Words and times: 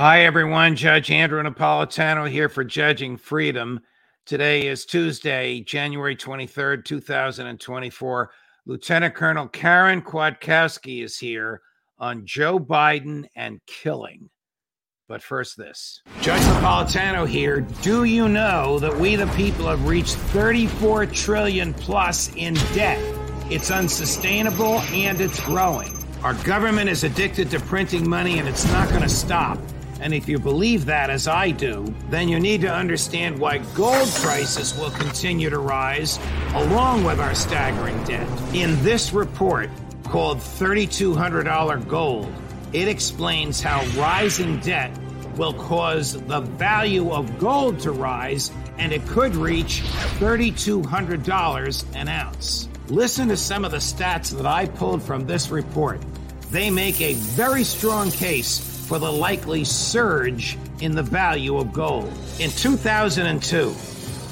Hi, 0.00 0.22
everyone. 0.22 0.76
Judge 0.76 1.10
Andrew 1.10 1.42
Napolitano 1.42 2.26
here 2.26 2.48
for 2.48 2.64
Judging 2.64 3.18
Freedom. 3.18 3.80
Today 4.24 4.66
is 4.66 4.86
Tuesday, 4.86 5.60
January 5.60 6.16
23rd, 6.16 6.86
2024. 6.86 8.30
Lieutenant 8.64 9.14
Colonel 9.14 9.46
Karen 9.48 10.00
Kwiatkowski 10.00 11.04
is 11.04 11.18
here 11.18 11.60
on 11.98 12.24
Joe 12.24 12.58
Biden 12.58 13.26
and 13.36 13.60
killing. 13.66 14.30
But 15.06 15.22
first, 15.22 15.58
this 15.58 16.00
Judge 16.22 16.40
Napolitano 16.44 17.28
here. 17.28 17.60
Do 17.82 18.04
you 18.04 18.26
know 18.26 18.78
that 18.78 18.96
we, 18.96 19.16
the 19.16 19.26
people, 19.26 19.66
have 19.66 19.86
reached 19.86 20.14
34 20.14 21.04
trillion 21.08 21.74
plus 21.74 22.34
in 22.36 22.54
debt? 22.72 22.98
It's 23.50 23.70
unsustainable 23.70 24.78
and 24.94 25.20
it's 25.20 25.40
growing. 25.40 25.94
Our 26.22 26.32
government 26.42 26.88
is 26.88 27.04
addicted 27.04 27.50
to 27.50 27.60
printing 27.60 28.08
money 28.08 28.38
and 28.38 28.48
it's 28.48 28.64
not 28.72 28.88
going 28.88 29.02
to 29.02 29.08
stop. 29.10 29.58
And 30.00 30.14
if 30.14 30.28
you 30.28 30.38
believe 30.38 30.86
that, 30.86 31.10
as 31.10 31.28
I 31.28 31.50
do, 31.50 31.94
then 32.08 32.28
you 32.28 32.40
need 32.40 32.62
to 32.62 32.72
understand 32.72 33.38
why 33.38 33.58
gold 33.74 34.08
prices 34.08 34.74
will 34.78 34.90
continue 34.90 35.50
to 35.50 35.58
rise 35.58 36.18
along 36.54 37.04
with 37.04 37.20
our 37.20 37.34
staggering 37.34 38.02
debt. 38.04 38.26
In 38.54 38.82
this 38.82 39.12
report 39.12 39.68
called 40.04 40.38
$3,200 40.38 41.86
Gold, 41.86 42.32
it 42.72 42.88
explains 42.88 43.60
how 43.60 43.84
rising 44.00 44.58
debt 44.60 44.90
will 45.36 45.52
cause 45.52 46.12
the 46.12 46.40
value 46.40 47.10
of 47.10 47.38
gold 47.38 47.78
to 47.80 47.92
rise 47.92 48.50
and 48.78 48.92
it 48.92 49.06
could 49.06 49.36
reach 49.36 49.82
$3,200 50.18 51.84
an 51.94 52.08
ounce. 52.08 52.68
Listen 52.88 53.28
to 53.28 53.36
some 53.36 53.64
of 53.64 53.70
the 53.70 53.76
stats 53.76 54.34
that 54.36 54.46
I 54.46 54.66
pulled 54.66 55.02
from 55.02 55.26
this 55.26 55.50
report. 55.50 56.00
They 56.50 56.70
make 56.70 57.00
a 57.00 57.14
very 57.14 57.64
strong 57.64 58.10
case 58.10 58.69
for 58.90 58.98
the 58.98 59.12
likely 59.12 59.62
surge 59.62 60.58
in 60.80 60.96
the 60.96 61.02
value 61.02 61.56
of 61.58 61.72
gold. 61.72 62.12
In 62.40 62.50
2002, 62.50 63.72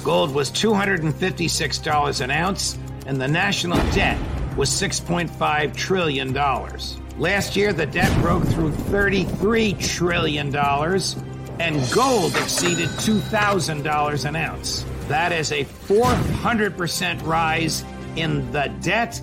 gold 0.02 0.34
was 0.34 0.50
$256 0.50 2.20
an 2.20 2.30
ounce, 2.32 2.76
and 3.06 3.20
the 3.20 3.28
national 3.28 3.78
debt 3.92 4.18
was 4.56 4.68
$6.5 4.68 5.76
trillion. 5.76 6.32
Last 7.20 7.54
year, 7.54 7.72
the 7.72 7.86
debt 7.86 8.12
broke 8.20 8.42
through 8.46 8.72
$33 8.72 9.78
trillion, 9.96 10.52
and 11.60 11.92
gold 11.92 12.34
exceeded 12.34 12.88
$2,000 12.88 14.24
an 14.24 14.34
ounce. 14.34 14.84
That 15.06 15.30
is 15.30 15.52
a 15.52 15.64
400% 15.64 17.24
rise 17.24 17.84
in 18.16 18.50
the 18.50 18.74
debt 18.80 19.22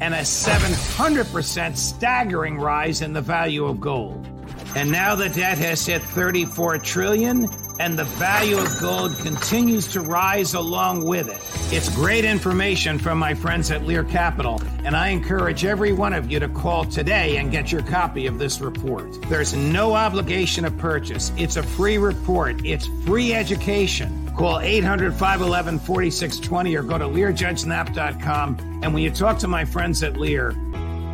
and 0.00 0.14
a 0.14 0.20
700% 0.20 1.76
staggering 1.76 2.56
rise 2.56 3.02
in 3.02 3.12
the 3.12 3.20
value 3.20 3.66
of 3.66 3.78
gold. 3.78 4.29
And 4.76 4.90
now 4.90 5.14
the 5.14 5.28
debt 5.28 5.58
has 5.58 5.84
hit 5.84 6.02
34 6.02 6.78
trillion 6.78 7.48
and 7.80 7.98
the 7.98 8.04
value 8.04 8.58
of 8.58 8.78
gold 8.78 9.16
continues 9.20 9.88
to 9.88 10.02
rise 10.02 10.52
along 10.52 11.02
with 11.02 11.30
it. 11.30 11.74
It's 11.74 11.88
great 11.88 12.26
information 12.26 12.98
from 12.98 13.18
my 13.18 13.32
friends 13.32 13.70
at 13.70 13.84
Lear 13.84 14.04
Capital, 14.04 14.60
and 14.84 14.94
I 14.94 15.08
encourage 15.08 15.64
every 15.64 15.92
one 15.92 16.12
of 16.12 16.30
you 16.30 16.38
to 16.40 16.48
call 16.48 16.84
today 16.84 17.38
and 17.38 17.50
get 17.50 17.72
your 17.72 17.82
copy 17.82 18.26
of 18.26 18.38
this 18.38 18.60
report. 18.60 19.22
There's 19.30 19.54
no 19.54 19.94
obligation 19.94 20.64
to 20.64 20.70
purchase. 20.70 21.32
It's 21.38 21.56
a 21.56 21.62
free 21.62 21.96
report. 21.96 22.66
It's 22.66 22.86
free 23.06 23.32
education. 23.32 24.30
Call 24.36 24.60
800 24.60 25.14
511 25.14 25.78
4620 25.78 26.76
or 26.76 26.82
go 26.82 26.98
to 26.98 27.06
LearJudgeNap.com. 27.06 28.80
And 28.82 28.92
when 28.92 29.02
you 29.02 29.10
talk 29.10 29.38
to 29.38 29.48
my 29.48 29.64
friends 29.64 30.02
at 30.02 30.18
Lear, 30.18 30.50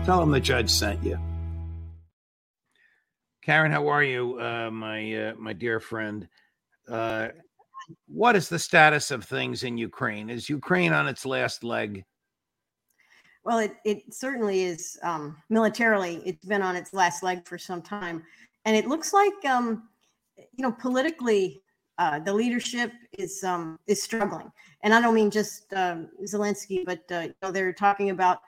tell 0.05 0.19
them 0.19 0.33
the 0.33 0.41
judge 0.41 0.69
sent 0.69 1.01
you. 1.05 1.17
Karen, 3.47 3.71
how 3.71 3.87
are 3.87 4.03
you, 4.03 4.41
uh, 4.41 4.73
my 4.73 5.29
uh, 5.29 5.35
my 5.39 5.53
dear 5.53 5.79
friend? 5.79 6.27
Uh, 6.89 7.29
what 8.09 8.35
is 8.35 8.49
the 8.49 8.59
status 8.59 9.13
of 9.13 9.23
things 9.23 9.63
in 9.63 9.79
Ukraine? 9.79 10.29
Is 10.29 10.49
Ukraine 10.49 10.93
on 10.93 11.07
its 11.07 11.25
last 11.25 11.63
leg? 11.63 12.05
Well, 13.45 13.59
it, 13.61 13.77
it 13.85 14.13
certainly 14.13 14.65
is 14.65 14.99
um, 15.05 15.37
militarily. 15.49 16.23
It's 16.27 16.45
been 16.45 16.61
on 16.61 16.75
its 16.75 16.93
last 16.93 17.23
leg 17.23 17.47
for 17.47 17.57
some 17.57 17.83
time, 17.83 18.25
and 18.65 18.75
it 18.75 18.89
looks 18.89 19.13
like 19.13 19.45
um, 19.45 19.91
you 20.37 20.65
know 20.65 20.73
politically 20.73 21.63
uh, 21.99 22.19
the 22.19 22.35
leadership 22.35 22.91
is 23.17 23.45
um, 23.45 23.79
is 23.87 24.03
struggling. 24.03 24.51
And 24.83 24.93
I 24.93 25.01
don't 25.01 25.15
mean 25.15 25.31
just 25.31 25.73
um, 25.73 26.09
Zelensky, 26.25 26.85
but 26.85 27.05
uh, 27.13 27.21
you 27.21 27.35
know, 27.45 27.53
they're 27.53 27.73
talking 27.73 28.11
about 28.11 28.41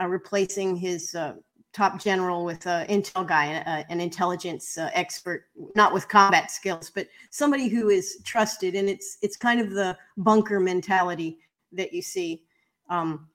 uh, 0.00 0.08
replacing 0.08 0.74
his 0.74 1.14
uh, 1.14 1.34
top 1.72 2.00
general 2.00 2.44
with 2.44 2.66
an 2.66 2.86
intel 2.88 3.26
guy, 3.26 3.54
uh, 3.54 3.84
an 3.88 4.00
intelligence 4.00 4.76
uh, 4.76 4.90
expert, 4.92 5.44
not 5.76 5.92
with 5.92 6.08
combat 6.08 6.50
skills, 6.50 6.90
but 6.94 7.06
somebody 7.30 7.68
who 7.68 7.90
is 7.90 8.18
trusted. 8.24 8.74
And 8.74 8.88
it's 8.88 9.18
it's 9.22 9.36
kind 9.36 9.60
of 9.60 9.70
the 9.70 9.96
bunker 10.16 10.60
mentality 10.60 11.38
that 11.72 11.92
you 11.92 12.02
see. 12.02 12.42
Um, 12.88 13.28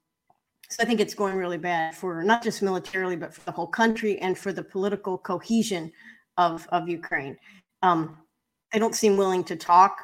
so 0.70 0.84
I 0.84 0.86
think 0.86 1.00
it's 1.00 1.14
going 1.14 1.36
really 1.36 1.58
bad 1.58 1.96
for 1.96 2.24
not 2.24 2.44
just 2.44 2.62
militarily, 2.62 3.16
but 3.16 3.34
for 3.34 3.42
the 3.42 3.52
whole 3.52 3.68
country 3.68 4.18
and 4.20 4.38
for 4.38 4.52
the 4.52 4.64
political 4.64 5.18
cohesion 5.18 5.92
of 6.38 6.68
of 6.72 6.90
Ukraine. 6.90 7.38
Um, 7.82 8.18
they 8.74 8.80
don't 8.80 8.96
seem 8.96 9.16
willing 9.16 9.44
to 9.46 9.56
talk. 9.56 10.02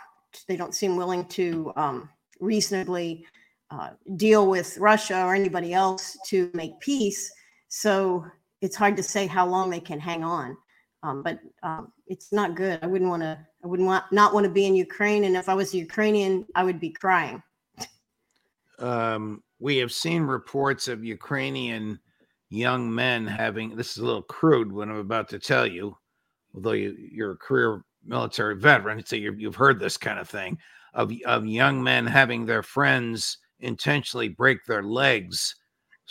They 0.47 0.55
don't 0.55 0.73
seem 0.73 0.95
willing 0.95 1.25
to 1.25 1.73
um, 1.75 2.09
reasonably 2.39 3.25
uh, 3.69 3.91
deal 4.15 4.47
with 4.47 4.77
Russia 4.77 5.25
or 5.25 5.35
anybody 5.35 5.73
else 5.73 6.17
to 6.27 6.49
make 6.53 6.79
peace 6.79 7.31
so 7.73 8.25
it's 8.59 8.75
hard 8.75 8.97
to 8.97 9.03
say 9.03 9.27
how 9.27 9.47
long 9.47 9.69
they 9.69 9.79
can 9.79 9.97
hang 9.97 10.25
on. 10.25 10.57
Um, 11.03 11.23
but 11.23 11.39
um, 11.63 11.93
it's 12.05 12.33
not 12.33 12.55
good. 12.55 12.77
I 12.83 12.85
wouldn't 12.85 13.09
want 13.09 13.23
to. 13.23 13.39
I 13.63 13.67
wouldn't 13.67 13.87
want 13.87 14.03
not 14.11 14.33
want 14.33 14.43
to 14.43 14.51
be 14.51 14.65
in 14.65 14.75
Ukraine. 14.75 15.23
And 15.23 15.37
if 15.37 15.47
I 15.47 15.53
was 15.53 15.73
Ukrainian, 15.73 16.45
I 16.53 16.65
would 16.65 16.79
be 16.79 16.89
crying. 16.89 17.41
Um, 18.77 19.41
we 19.59 19.77
have 19.77 19.91
seen 19.91 20.23
reports 20.23 20.89
of 20.89 21.03
Ukrainian 21.03 21.97
young 22.49 22.93
men 22.93 23.25
having. 23.25 23.75
This 23.75 23.91
is 23.91 23.97
a 23.99 24.05
little 24.05 24.21
crude 24.21 24.71
what 24.71 24.89
I'm 24.89 24.97
about 24.97 25.29
to 25.29 25.39
tell 25.39 25.65
you, 25.65 25.97
although 26.53 26.73
you, 26.73 26.95
you're 26.99 27.31
a 27.31 27.37
career 27.37 27.85
military 28.03 28.57
veteran, 28.57 29.03
so 29.05 29.15
you 29.15 29.45
have 29.45 29.55
heard 29.55 29.79
this 29.79 29.95
kind 29.95 30.19
of 30.19 30.27
thing 30.27 30.57
of 30.93 31.11
of 31.25 31.45
young 31.45 31.81
men 31.81 32.05
having 32.05 32.45
their 32.45 32.63
friends 32.63 33.37
intentionally 33.61 34.27
break 34.27 34.65
their 34.65 34.83
legs 34.83 35.55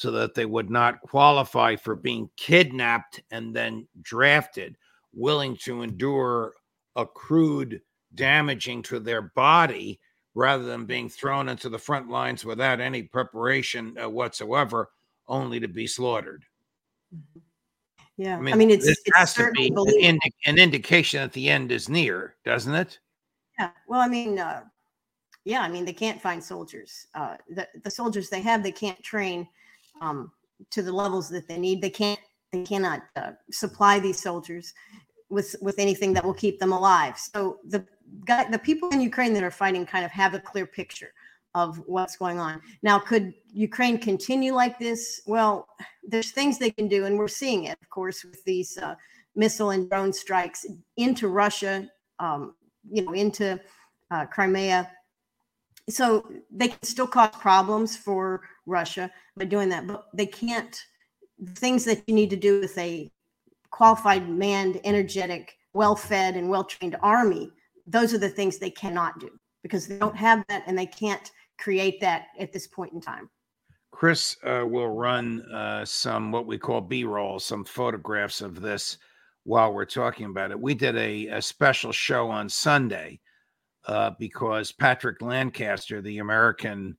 so 0.00 0.10
that 0.10 0.34
they 0.34 0.46
would 0.46 0.70
not 0.70 0.98
qualify 1.02 1.76
for 1.76 1.94
being 1.94 2.30
kidnapped 2.38 3.20
and 3.30 3.54
then 3.54 3.86
drafted, 4.00 4.74
willing 5.12 5.54
to 5.54 5.82
endure 5.82 6.54
a 6.96 7.04
crude 7.04 7.82
damaging 8.14 8.80
to 8.80 8.98
their 8.98 9.20
body 9.20 10.00
rather 10.34 10.64
than 10.64 10.86
being 10.86 11.06
thrown 11.06 11.50
into 11.50 11.68
the 11.68 11.78
front 11.78 12.08
lines 12.08 12.46
without 12.46 12.80
any 12.80 13.02
preparation 13.02 13.94
uh, 14.02 14.08
whatsoever, 14.08 14.88
only 15.28 15.60
to 15.60 15.68
be 15.68 15.86
slaughtered. 15.86 16.46
Yeah, 18.16 18.38
I 18.38 18.40
mean, 18.40 18.54
I 18.54 18.56
mean 18.56 18.70
it's, 18.70 18.86
it 18.86 18.96
has 19.12 19.34
to 19.34 19.50
be 19.52 19.66
an, 19.66 19.86
indi- 20.00 20.34
an, 20.46 20.58
indication 20.58 21.20
that 21.20 21.34
the 21.34 21.50
end 21.50 21.70
is 21.70 21.90
near, 21.90 22.36
doesn't 22.46 22.74
it? 22.74 22.98
Yeah. 23.58 23.68
Well, 23.86 24.00
I 24.00 24.08
mean, 24.08 24.38
uh, 24.38 24.62
yeah, 25.44 25.60
I 25.60 25.68
mean, 25.68 25.84
they 25.84 25.92
can't 25.92 26.22
find 26.22 26.42
soldiers. 26.42 27.06
Uh, 27.14 27.36
the, 27.50 27.68
the 27.84 27.90
soldiers 27.90 28.30
they 28.30 28.40
have, 28.40 28.62
they 28.62 28.72
can't 28.72 29.02
train 29.02 29.46
um, 30.00 30.32
to 30.70 30.82
the 30.82 30.92
levels 30.92 31.28
that 31.30 31.46
they 31.48 31.58
need. 31.58 31.80
They 31.80 31.90
can't 31.90 32.20
they 32.52 32.62
cannot 32.64 33.02
uh, 33.16 33.32
supply 33.50 34.00
these 34.00 34.20
soldiers. 34.20 34.74
with 35.30 35.54
with 35.60 35.78
anything 35.78 36.12
that 36.14 36.24
will 36.24 36.34
keep 36.34 36.58
them 36.58 36.72
alive. 36.72 37.16
So 37.16 37.58
the 37.64 37.86
the 38.50 38.60
people 38.68 38.88
in 38.90 39.00
Ukraine 39.00 39.32
that 39.34 39.44
are 39.44 39.50
fighting 39.62 39.86
kind 39.86 40.04
of 40.04 40.10
have 40.10 40.34
a 40.34 40.40
clear 40.40 40.66
picture 40.66 41.12
of 41.54 41.78
what's 41.86 42.16
going 42.16 42.38
on. 42.38 42.60
Now, 42.82 42.98
could 42.98 43.32
Ukraine 43.52 43.98
continue 43.98 44.52
like 44.62 44.78
this? 44.78 45.20
Well, 45.26 45.66
there's 46.10 46.30
things 46.30 46.58
they 46.58 46.70
can 46.70 46.88
do, 46.88 47.06
and 47.06 47.18
we're 47.18 47.28
seeing 47.28 47.64
it, 47.64 47.78
of 47.82 47.88
course, 47.90 48.24
with 48.24 48.42
these 48.44 48.78
uh, 48.78 48.94
missile 49.34 49.70
and 49.70 49.88
drone 49.90 50.12
strikes 50.12 50.66
into 50.96 51.28
Russia, 51.28 51.88
um, 52.18 52.54
you 52.88 53.02
know, 53.04 53.12
into 53.12 53.60
uh, 54.10 54.26
Crimea. 54.26 54.90
So 55.90 56.26
they 56.50 56.68
can 56.68 56.82
still 56.82 57.06
cause 57.06 57.30
problems 57.36 57.96
for 57.96 58.42
Russia 58.66 59.10
by 59.36 59.44
doing 59.44 59.68
that, 59.70 59.86
but 59.86 60.06
they 60.14 60.26
can't. 60.26 60.76
Things 61.54 61.84
that 61.86 62.02
you 62.06 62.14
need 62.14 62.30
to 62.30 62.36
do 62.36 62.60
with 62.60 62.76
a 62.76 63.10
qualified, 63.70 64.28
manned, 64.28 64.80
energetic, 64.84 65.56
well-fed, 65.72 66.36
and 66.36 66.50
well-trained 66.50 66.96
army. 67.02 67.50
Those 67.86 68.12
are 68.12 68.18
the 68.18 68.28
things 68.28 68.58
they 68.58 68.70
cannot 68.70 69.18
do 69.20 69.30
because 69.62 69.86
they 69.86 69.98
don't 69.98 70.16
have 70.16 70.44
that, 70.48 70.64
and 70.66 70.78
they 70.78 70.86
can't 70.86 71.30
create 71.58 72.00
that 72.00 72.26
at 72.38 72.52
this 72.52 72.66
point 72.66 72.92
in 72.92 73.00
time. 73.00 73.30
Chris 73.90 74.36
uh, 74.44 74.64
will 74.66 74.90
run 74.90 75.42
uh, 75.52 75.84
some 75.84 76.30
what 76.30 76.46
we 76.46 76.58
call 76.58 76.80
B 76.80 77.04
roll, 77.04 77.38
some 77.38 77.64
photographs 77.64 78.40
of 78.40 78.60
this 78.60 78.98
while 79.44 79.72
we're 79.72 79.84
talking 79.84 80.26
about 80.26 80.50
it. 80.50 80.60
We 80.60 80.74
did 80.74 80.96
a, 80.96 81.26
a 81.28 81.42
special 81.42 81.92
show 81.92 82.28
on 82.28 82.48
Sunday 82.48 83.20
uh, 83.86 84.10
because 84.18 84.72
Patrick 84.72 85.22
Lancaster, 85.22 86.00
the 86.00 86.18
American, 86.18 86.96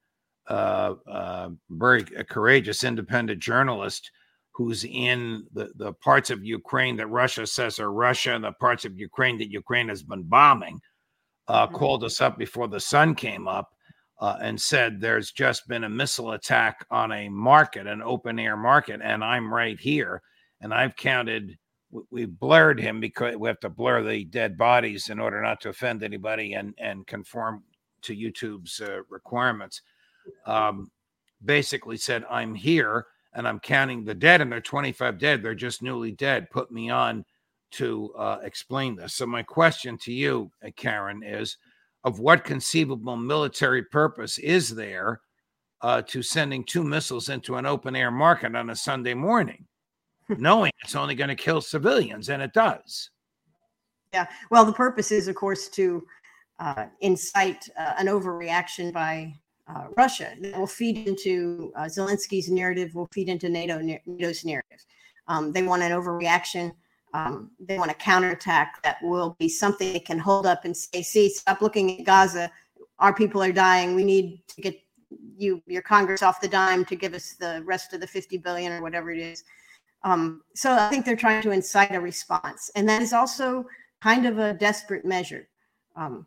uh, 0.48 0.96
uh, 1.08 1.50
very 1.70 2.04
courageous 2.04 2.84
independent 2.84 3.40
journalist 3.40 4.12
who's 4.54 4.84
in 4.84 5.46
the, 5.54 5.70
the 5.76 5.94
parts 5.94 6.30
of 6.30 6.44
Ukraine 6.44 6.98
that 6.98 7.08
Russia 7.08 7.48
says 7.48 7.80
are 7.80 7.92
Russia 7.92 8.36
and 8.36 8.44
the 8.44 8.52
parts 8.54 8.86
of 8.86 9.00
Ukraine 9.00 9.38
that 9.38 9.50
Ukraine 9.50 9.88
has 9.88 10.04
been 10.04 10.24
bombing, 10.24 10.80
uh, 11.48 11.66
mm-hmm. 11.66 11.76
called 11.76 12.04
us 12.04 12.22
up 12.22 12.38
before 12.38 12.68
the 12.68 12.80
sun 12.80 13.16
came 13.16 13.48
up 13.48 13.72
uh, 14.20 14.38
and 14.42 14.60
said 14.60 15.00
there's 15.00 15.32
just 15.32 15.68
been 15.68 15.86
a 15.86 15.90
missile 15.90 16.34
attack 16.34 16.86
on 16.92 17.12
a 17.12 17.30
market, 17.30 17.88
an 17.88 18.02
open 18.04 18.38
air 18.40 18.58
market, 18.58 19.00
and 19.04 19.24
I'm 19.24 19.52
right 19.52 19.80
here. 19.80 20.22
And 20.62 20.74
I've 20.74 20.96
counted, 20.96 21.58
we 22.10 22.26
blurred 22.26 22.80
him 22.80 23.00
because 23.00 23.36
we 23.36 23.48
have 23.48 23.60
to 23.62 23.70
blur 23.70 24.04
the 24.04 24.24
dead 24.26 24.58
bodies 24.58 25.10
in 25.10 25.20
order 25.20 25.42
not 25.42 25.62
to 25.62 25.70
offend 25.70 26.04
anybody 26.04 26.54
and, 26.54 26.74
and 26.78 27.06
conform 27.08 27.64
to 28.04 28.16
YouTube's 28.16 28.82
uh, 28.82 29.02
requirements. 29.10 29.82
Um, 30.46 30.92
basically 31.44 31.98
said, 31.98 32.24
I'm 32.30 32.56
here 32.56 33.08
and 33.34 33.48
I'm 33.48 33.60
counting 33.60 34.04
the 34.04 34.14
dead, 34.14 34.42
and 34.42 34.52
they're 34.52 34.62
25 34.62 35.18
dead. 35.18 35.42
They're 35.42 35.56
just 35.56 35.82
newly 35.82 36.12
dead. 36.12 36.50
Put 36.50 36.72
me 36.72 36.90
on 36.90 37.26
to 37.72 38.14
uh, 38.18 38.40
explain 38.44 38.96
this. 38.96 39.16
So, 39.16 39.26
my 39.26 39.44
question 39.44 39.98
to 40.00 40.12
you, 40.12 40.52
uh, 40.66 40.70
Karen, 40.76 41.24
is 41.24 41.58
of 42.04 42.20
what 42.20 42.44
conceivable 42.44 43.16
military 43.16 43.84
purpose 43.84 44.38
is 44.38 44.76
there 44.76 45.22
uh, 45.82 46.02
to 46.04 46.22
sending 46.22 46.64
two 46.64 46.84
missiles 46.84 47.30
into 47.30 47.56
an 47.56 47.66
open 47.66 47.96
air 47.96 48.12
market 48.12 48.56
on 48.56 48.70
a 48.70 48.76
Sunday 48.76 49.14
morning, 49.14 49.66
knowing 50.38 50.72
it's 50.84 50.96
only 50.96 51.16
going 51.16 51.30
to 51.30 51.36
kill 51.36 51.62
civilians, 51.62 52.30
and 52.30 52.42
it 52.42 52.54
does. 52.54 53.10
Yeah, 54.14 54.28
well, 54.50 54.66
the 54.66 54.74
purpose 54.74 55.12
is, 55.12 55.28
of 55.28 55.36
course, 55.36 55.70
to 55.70 56.06
uh, 56.60 56.86
incite 57.00 57.68
uh, 57.78 57.94
an 57.98 58.08
overreaction 58.08 58.92
by 58.92 59.34
uh, 59.68 59.86
Russia 59.96 60.34
that 60.42 60.58
will 60.58 60.68
feed 60.68 61.08
into 61.08 61.72
uh, 61.76 61.84
Zelensky's 61.84 62.50
narrative, 62.50 62.94
will 62.94 63.10
feed 63.14 63.30
into 63.30 63.48
NATO 63.48 63.80
NATO's 63.80 64.44
narrative. 64.44 64.86
Um, 65.28 65.54
they 65.54 65.64
want 65.64 65.82
an 65.82 65.92
overreaction 65.92 66.74
um, 67.14 67.52
they 67.60 67.78
want 67.78 67.92
a 67.92 67.96
counterattack 67.96 68.82
that 68.84 68.98
will 69.02 69.36
be 69.40 69.50
something 69.50 69.92
they 69.92 70.00
can 70.00 70.20
hold 70.20 70.46
up 70.46 70.66
and 70.66 70.76
say, 70.76 71.02
see, 71.02 71.30
stop 71.30 71.62
looking 71.62 72.00
at 72.00 72.06
Gaza. 72.06 72.52
Our 73.00 73.14
people 73.14 73.44
are 73.44 73.52
dying. 73.52 73.96
We 73.96 74.04
need 74.04 74.42
to 74.48 74.62
get 74.62 74.80
you, 75.38 75.62
your 75.66 75.82
Congress 75.82 76.22
off 76.22 76.40
the 76.40 76.48
dime 76.48 76.86
to 76.86 76.96
give 76.96 77.14
us 77.14 77.34
the 77.34 77.64
rest 77.66 77.94
of 77.94 78.00
the 78.00 78.08
50 78.08 78.38
billion 78.38 78.72
or 78.72 78.82
whatever 78.82 79.12
it 79.12 79.20
is. 79.20 79.44
Um, 80.04 80.42
so 80.56 80.74
I 80.74 80.90
think 80.90 81.06
they're 81.06 81.16
trying 81.16 81.42
to 81.44 81.52
incite 81.52 81.94
a 81.94 82.02
response. 82.02 82.72
And 82.76 82.90
that 82.90 83.02
is 83.02 83.14
also 83.14 83.66
kind 84.02 84.26
of 84.26 84.40
a 84.40 84.54
desperate 84.54 85.06
measure. 85.06 85.48
Um, 85.96 86.26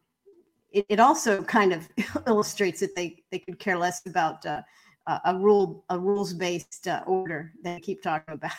it, 0.71 0.87
it, 0.89 1.01
also 1.01 1.43
kind 1.43 1.73
of 1.73 1.89
illustrates 2.27 2.81
that 2.81 2.95
they, 2.95 3.23
they 3.31 3.39
could 3.39 3.59
care 3.59 3.77
less 3.77 4.07
about 4.07 4.45
uh, 4.47 4.63
a 5.25 5.37
rule, 5.37 5.85
a 5.91 5.99
rules 5.99 6.33
based 6.33 6.87
uh, 6.87 7.03
order 7.07 7.53
they 7.63 7.81
keep 7.81 8.03
talking 8.03 8.35
about. 8.35 8.53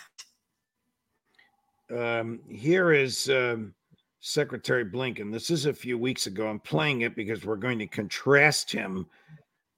Um, 1.96 2.40
here 2.50 2.92
is 2.92 3.30
um, 3.30 3.74
Secretary 4.20 4.84
Blinken. 4.84 5.32
This 5.32 5.50
is 5.50 5.66
a 5.66 5.74
few 5.74 5.98
weeks 5.98 6.28
ago. 6.28 6.48
I'm 6.48 6.60
playing 6.60 7.02
it 7.02 7.16
because 7.16 7.46
we're 7.46 7.56
going 7.56 7.80
to 7.80 7.88
contrast 7.88 8.72
him 8.72 9.06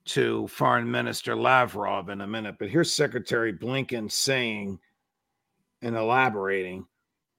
to 0.06 0.48
Foreign 0.48 0.90
Minister 0.90 1.36
Lavrov 1.36 2.10
in 2.10 2.22
a 2.22 2.28
minute. 2.28 2.56
But 2.58 2.70
here's 2.70 2.94
Secretary 2.94 3.52
Blinken 3.52 4.10
saying 4.10 4.80
and 5.82 5.96
elaborating 5.96 6.86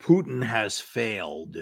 Putin 0.01 0.45
has 0.45 0.81
failed. 0.81 1.57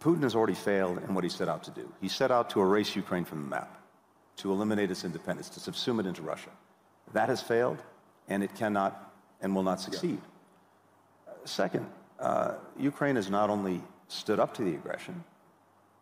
Putin 0.00 0.22
has 0.22 0.34
already 0.34 0.54
failed 0.54 0.98
in 1.06 1.14
what 1.14 1.24
he 1.24 1.30
set 1.30 1.48
out 1.48 1.62
to 1.64 1.70
do. 1.70 1.92
He 2.00 2.08
set 2.08 2.30
out 2.30 2.50
to 2.50 2.60
erase 2.60 2.94
Ukraine 2.96 3.24
from 3.24 3.42
the 3.42 3.48
map, 3.48 3.82
to 4.36 4.50
eliminate 4.52 4.90
its 4.90 5.04
independence, 5.04 5.48
to 5.50 5.60
subsume 5.60 6.00
it 6.00 6.06
into 6.06 6.22
Russia. 6.22 6.50
That 7.12 7.28
has 7.28 7.40
failed, 7.40 7.82
and 8.28 8.42
it 8.42 8.54
cannot 8.54 9.12
and 9.40 9.54
will 9.54 9.62
not 9.62 9.80
succeed. 9.80 10.20
Yeah. 11.26 11.34
Second, 11.44 11.86
uh, 12.20 12.54
Ukraine 12.78 13.16
has 13.16 13.28
not 13.28 13.50
only 13.50 13.82
stood 14.08 14.38
up 14.38 14.54
to 14.54 14.62
the 14.62 14.74
aggression, 14.74 15.24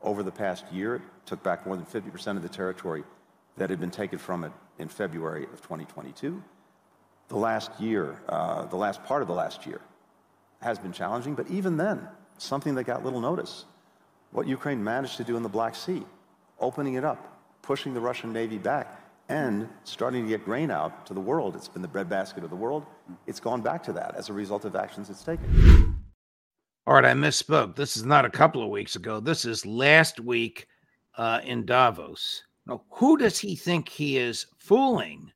over 0.03 0.23
the 0.23 0.33
past 0.33 0.65
year, 0.73 0.97
it 0.97 1.03
took 1.27 1.43
back 1.43 1.67
more 1.67 1.77
than 1.77 1.85
50% 1.85 2.37
of 2.37 2.43
the 2.43 2.49
territory 2.49 3.05
that 3.57 3.69
had 3.69 3.81
been 3.81 3.91
taken 3.91 4.19
from 4.19 4.45
it 4.45 4.53
in 4.79 4.89
February 4.89 5.45
of 5.45 5.61
2022. 5.61 6.43
The 7.31 7.37
last 7.37 7.71
year, 7.81 8.21
uh, 8.29 8.67
the 8.67 8.77
last 8.77 9.05
part 9.05 9.23
of 9.23 9.29
the 9.29 9.35
last 9.35 9.65
year, 9.65 9.81
has 10.61 10.81
been 10.81 10.93
challenging, 10.93 11.35
but 11.37 11.49
even 11.49 11.77
then, 11.77 12.07
something 12.39 12.75
that 12.75 12.85
got 12.85 13.05
little 13.05 13.21
notice. 13.21 13.67
What 14.33 14.49
Ukraine 14.49 14.83
managed 14.83 15.17
to 15.19 15.25
do 15.25 15.37
in 15.37 15.45
the 15.45 15.49
Black 15.49 15.77
Sea, 15.77 16.03
opening 16.59 16.95
it 16.95 17.05
up, 17.05 17.41
pushing 17.63 17.95
the 17.95 18.01
Russian 18.01 18.33
Navy 18.33 18.59
back, 18.59 19.01
and 19.29 19.69
starting 19.85 20.25
to 20.25 20.29
get 20.29 20.45
grain 20.45 20.73
out 20.73 21.07
to 21.07 21.15
the 21.15 21.21
world. 21.21 21.55
It's 21.55 21.69
been 21.69 21.83
the 21.83 21.89
breadbasket 21.89 22.43
of 22.43 22.51
the 22.51 22.57
world. 22.57 22.85
It's 23.29 23.39
gone 23.39 23.61
back 23.61 23.85
to 23.85 23.93
that 23.93 24.17
as 24.17 24.29
a 24.29 24.33
result 24.33 24.65
of 24.65 24.75
actions 24.75 25.09
it's 25.09 25.23
taken. 25.23 25.97
All 26.85 26.95
right, 26.95 27.05
I 27.05 27.13
misspoke. 27.13 27.77
This 27.77 27.97
is 27.97 28.05
not 28.05 28.25
a 28.25 28.31
couple 28.31 28.61
of 28.61 28.71
weeks 28.71 28.97
ago. 28.97 29.21
This 29.21 29.45
is 29.45 29.65
last 29.65 30.19
week 30.19 30.67
uh, 31.17 31.39
in 31.45 31.65
Davos. 31.65 32.43
Now, 32.67 32.83
who 32.91 33.17
does 33.17 33.39
he 33.39 33.55
think 33.55 33.89
he 33.89 34.19
is 34.19 34.47
fooling 34.59 35.31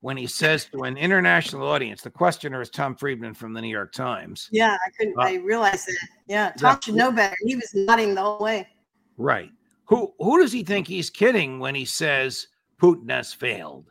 when 0.00 0.16
he 0.16 0.26
says 0.26 0.66
to 0.66 0.82
an 0.82 0.96
international 0.96 1.66
audience? 1.66 2.02
The 2.02 2.10
questioner 2.10 2.60
is 2.60 2.70
Tom 2.70 2.94
Friedman 2.94 3.34
from 3.34 3.52
the 3.52 3.60
New 3.60 3.68
York 3.68 3.92
Times. 3.92 4.48
Yeah, 4.52 4.74
I 4.74 4.90
couldn't. 4.98 5.18
Uh, 5.18 5.22
I 5.22 5.34
realized 5.34 5.86
that. 5.86 5.96
Yeah, 6.26 6.50
Tom 6.52 6.74
yeah. 6.74 6.78
should 6.84 6.94
know 6.94 7.12
better. 7.12 7.36
He 7.44 7.56
was 7.56 7.70
nodding 7.74 8.14
the 8.14 8.22
whole 8.22 8.38
way. 8.40 8.68
Right. 9.16 9.50
Who 9.86 10.14
who 10.18 10.40
does 10.40 10.52
he 10.52 10.62
think 10.62 10.86
he's 10.86 11.10
kidding 11.10 11.58
when 11.58 11.74
he 11.74 11.84
says 11.84 12.46
Putin 12.80 13.10
has 13.10 13.32
failed? 13.32 13.90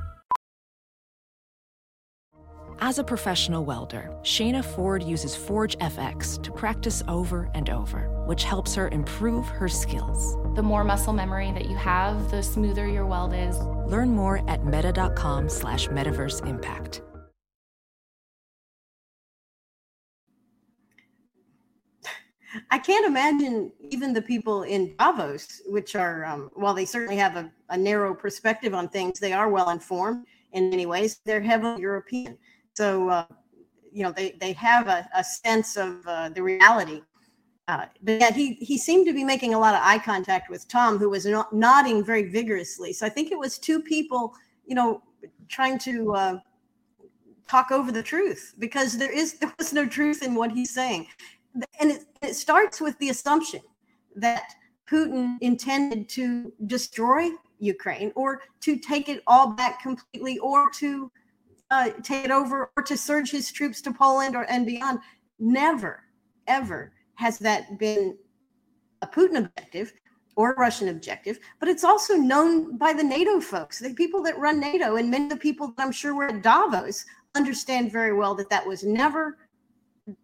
As 2.83 2.97
a 2.97 3.03
professional 3.03 3.63
welder, 3.63 4.09
Shayna 4.23 4.65
Ford 4.65 5.03
uses 5.03 5.35
Forge 5.35 5.77
FX 5.77 6.41
to 6.41 6.51
practice 6.51 7.03
over 7.07 7.47
and 7.53 7.69
over, 7.69 8.09
which 8.25 8.43
helps 8.43 8.73
her 8.73 8.87
improve 8.87 9.47
her 9.49 9.67
skills. 9.67 10.35
The 10.55 10.63
more 10.63 10.83
muscle 10.83 11.13
memory 11.13 11.51
that 11.51 11.69
you 11.69 11.75
have, 11.75 12.31
the 12.31 12.41
smoother 12.41 12.87
your 12.87 13.05
weld 13.05 13.35
is. 13.35 13.55
Learn 13.85 14.09
more 14.15 14.41
at 14.49 14.65
meta.com 14.65 15.47
slash 15.47 15.89
metaverse 15.89 16.43
impact. 16.47 17.03
I 22.71 22.79
can't 22.79 23.05
imagine 23.05 23.71
even 23.91 24.11
the 24.11 24.23
people 24.23 24.63
in 24.63 24.95
Davos, 24.97 25.61
which 25.67 25.95
are, 25.95 26.25
um, 26.25 26.49
while 26.55 26.73
they 26.73 26.85
certainly 26.85 27.17
have 27.17 27.35
a, 27.35 27.51
a 27.69 27.77
narrow 27.77 28.15
perspective 28.15 28.73
on 28.73 28.89
things, 28.89 29.19
they 29.19 29.33
are 29.33 29.49
well 29.49 29.69
informed 29.69 30.25
in 30.53 30.71
many 30.71 30.87
ways. 30.87 31.19
They're 31.25 31.41
heavily 31.41 31.79
European 31.79 32.39
so 32.73 33.09
uh, 33.09 33.25
you 33.91 34.03
know 34.03 34.11
they 34.11 34.31
they 34.39 34.53
have 34.53 34.87
a, 34.87 35.07
a 35.15 35.23
sense 35.23 35.77
of 35.77 36.05
uh, 36.07 36.29
the 36.29 36.41
reality 36.41 37.01
uh, 37.67 37.85
but 38.01 38.33
he 38.33 38.55
he 38.55 38.77
seemed 38.77 39.05
to 39.05 39.13
be 39.13 39.23
making 39.23 39.53
a 39.53 39.59
lot 39.59 39.73
of 39.73 39.81
eye 39.81 39.99
contact 39.99 40.49
with 40.49 40.67
Tom, 40.67 40.97
who 40.97 41.09
was 41.09 41.25
no- 41.25 41.47
nodding 41.53 42.03
very 42.03 42.23
vigorously. 42.23 42.91
So 42.91 43.05
I 43.05 43.09
think 43.09 43.31
it 43.31 43.37
was 43.37 43.57
two 43.57 43.81
people, 43.81 44.33
you 44.65 44.75
know, 44.75 45.01
trying 45.47 45.77
to 45.79 46.13
uh, 46.13 46.39
talk 47.47 47.71
over 47.71 47.91
the 47.91 48.03
truth 48.03 48.55
because 48.59 48.97
there 48.97 49.11
is 49.11 49.33
there 49.39 49.53
was 49.57 49.71
no 49.71 49.85
truth 49.85 50.21
in 50.21 50.35
what 50.35 50.51
he's 50.51 50.73
saying, 50.73 51.07
and 51.79 51.91
it, 51.91 52.05
it 52.21 52.35
starts 52.35 52.81
with 52.81 52.97
the 52.97 53.09
assumption 53.09 53.61
that 54.15 54.53
Putin 54.89 55.37
intended 55.39 56.09
to 56.09 56.51
destroy 56.65 57.29
Ukraine 57.59 58.11
or 58.15 58.41
to 58.61 58.77
take 58.77 59.07
it 59.07 59.23
all 59.27 59.53
back 59.53 59.81
completely 59.81 60.39
or 60.39 60.69
to 60.71 61.09
uh, 61.71 61.89
take 62.03 62.25
it 62.25 62.31
over 62.31 62.69
or 62.75 62.83
to 62.83 62.97
surge 62.97 63.31
his 63.31 63.51
troops 63.51 63.81
to 63.81 63.93
Poland 63.93 64.35
or 64.35 64.43
and 64.51 64.65
beyond. 64.65 64.99
Never, 65.39 66.03
ever 66.45 66.93
has 67.15 67.39
that 67.39 67.79
been 67.79 68.17
a 69.01 69.07
Putin 69.07 69.37
objective 69.37 69.93
or 70.35 70.51
a 70.51 70.59
Russian 70.59 70.89
objective, 70.89 71.39
but 71.59 71.67
it's 71.67 71.83
also 71.83 72.15
known 72.15 72.77
by 72.77 72.93
the 72.93 73.03
NATO 73.03 73.39
folks, 73.39 73.79
the 73.79 73.93
people 73.93 74.21
that 74.23 74.37
run 74.37 74.59
NATO, 74.59 74.97
and 74.97 75.09
many 75.09 75.25
of 75.25 75.29
the 75.31 75.37
people 75.37 75.67
that 75.67 75.83
I'm 75.83 75.91
sure 75.91 76.13
were 76.13 76.27
at 76.27 76.43
Davos 76.43 77.05
understand 77.35 77.91
very 77.91 78.13
well 78.13 78.35
that 78.35 78.49
that 78.49 78.65
was 78.65 78.83
never 78.83 79.37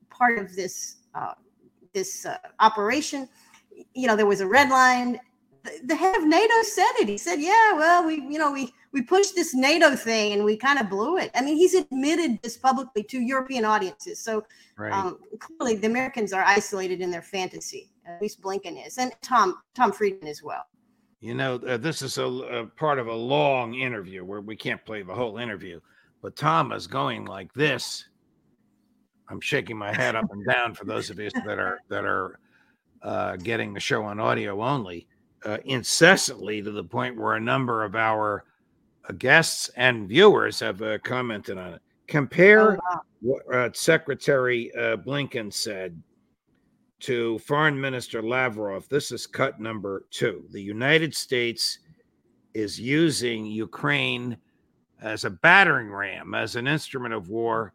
part 0.09 0.37
of 0.37 0.55
this 0.55 0.97
uh, 1.15 1.33
this 1.93 2.25
uh, 2.25 2.37
operation. 2.59 3.27
You 3.93 4.07
know, 4.07 4.15
there 4.15 4.25
was 4.25 4.41
a 4.41 4.47
red 4.47 4.69
line. 4.69 5.19
The, 5.83 5.95
head 5.95 6.15
of 6.15 6.25
NATO 6.25 6.53
said 6.63 6.91
it. 6.99 7.07
He 7.07 7.17
said, 7.17 7.39
"Yeah, 7.39 7.73
well, 7.73 8.05
we, 8.05 8.15
you 8.15 8.37
know, 8.37 8.51
we 8.51 8.73
we 8.91 9.01
pushed 9.01 9.35
this 9.35 9.53
NATO 9.53 9.95
thing 9.95 10.33
and 10.33 10.43
we 10.43 10.57
kind 10.57 10.79
of 10.79 10.89
blew 10.89 11.17
it." 11.17 11.31
I 11.35 11.41
mean, 11.41 11.57
he's 11.57 11.73
admitted 11.73 12.39
this 12.41 12.57
publicly 12.57 13.03
to 13.03 13.19
European 13.19 13.65
audiences. 13.65 14.19
So 14.19 14.45
Right. 14.77 14.93
um, 14.93 15.17
clearly, 15.39 15.77
the 15.77 15.87
Americans 15.87 16.33
are 16.33 16.43
isolated 16.43 17.01
in 17.01 17.09
their 17.09 17.23
fantasy. 17.23 17.89
At 18.05 18.21
least 18.21 18.41
Blinken 18.41 18.85
is, 18.85 18.97
and 18.99 19.11
Tom 19.21 19.61
Tom 19.73 19.91
Friedman 19.91 20.27
as 20.27 20.43
well. 20.43 20.65
You 21.19 21.33
know, 21.33 21.55
uh, 21.55 21.77
this 21.77 22.03
is 22.03 22.19
a, 22.19 22.25
a 22.25 22.65
part 22.67 22.99
of 22.99 23.07
a 23.07 23.13
long 23.13 23.73
interview 23.73 24.23
where 24.23 24.41
we 24.41 24.55
can't 24.55 24.83
play 24.85 25.01
the 25.01 25.15
whole 25.15 25.39
interview, 25.39 25.79
but 26.21 26.35
Tom 26.35 26.71
is 26.71 26.85
going 26.85 27.25
like 27.25 27.51
this. 27.53 28.07
I'm 29.29 29.41
shaking 29.41 29.77
my 29.77 29.93
head 29.93 30.15
up 30.15 30.31
and 30.31 30.45
down 30.45 30.75
for 30.75 30.85
those 30.85 31.09
of 31.09 31.19
you 31.19 31.31
that 31.31 31.57
are 31.59 31.79
that 31.89 32.05
are 32.05 32.39
uh, 33.01 33.35
getting 33.37 33.73
the 33.73 33.79
show 33.79 34.03
on 34.03 34.19
audio 34.19 34.61
only, 34.63 35.07
uh, 35.47 35.57
incessantly 35.65 36.61
to 36.61 36.71
the 36.71 36.83
point 36.83 37.17
where 37.17 37.35
a 37.35 37.39
number 37.39 37.83
of 37.83 37.95
our 37.95 38.43
uh, 39.09 39.13
guests 39.13 39.69
and 39.77 40.07
viewers 40.07 40.59
have 40.59 40.81
uh, 40.81 40.97
commented 40.99 41.57
on 41.57 41.73
it. 41.75 41.81
Compare 42.07 42.73
Oh, 42.73 42.79
wow. 42.91 43.01
what 43.21 43.55
uh, 43.55 43.69
Secretary 43.73 44.71
uh, 44.75 44.97
Blinken 44.97 45.51
said 45.51 46.01
to 46.99 47.39
Foreign 47.39 47.79
Minister 47.79 48.21
Lavrov. 48.21 48.87
This 48.89 49.11
is 49.11 49.25
cut 49.25 49.59
number 49.59 50.05
two. 50.11 50.43
The 50.51 50.61
United 50.61 51.15
States 51.15 51.79
is 52.53 52.79
using 52.79 53.45
Ukraine 53.45 54.37
as 55.01 55.23
a 55.25 55.29
battering 55.29 55.91
ram, 55.91 56.33
as 56.33 56.55
an 56.55 56.67
instrument 56.67 57.13
of 57.13 57.29
war. 57.29 57.73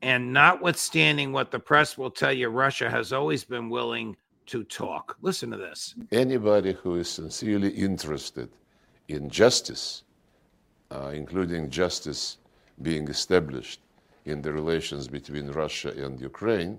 And 0.00 0.32
notwithstanding 0.32 1.32
what 1.32 1.50
the 1.50 1.58
press 1.58 1.98
will 1.98 2.10
tell 2.10 2.32
you, 2.32 2.48
Russia 2.48 2.88
has 2.90 3.12
always 3.12 3.44
been 3.44 3.68
willing 3.68 4.16
to 4.52 4.62
talk. 4.64 5.16
Listen 5.22 5.50
to 5.50 5.56
this. 5.56 5.94
anybody 6.12 6.72
who 6.82 6.96
is 6.96 7.08
sincerely 7.08 7.70
interested 7.70 8.50
in 9.08 9.30
justice, 9.30 9.84
uh, 10.90 11.10
including 11.14 11.70
justice 11.70 12.36
being 12.82 13.08
established 13.08 13.80
in 14.26 14.42
the 14.42 14.52
relations 14.52 15.08
between 15.08 15.46
Russia 15.62 15.90
and 16.04 16.20
Ukraine, 16.20 16.78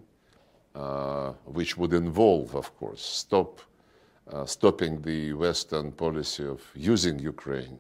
uh, 0.76 1.32
which 1.58 1.72
would 1.80 1.94
involve, 1.94 2.56
of 2.56 2.68
course, 2.78 3.04
stop, 3.26 3.52
uh, 4.32 4.46
stopping 4.46 5.02
the 5.02 5.34
Western 5.34 5.92
policy 5.92 6.46
of 6.46 6.62
using 6.76 7.18
Ukraine 7.18 7.80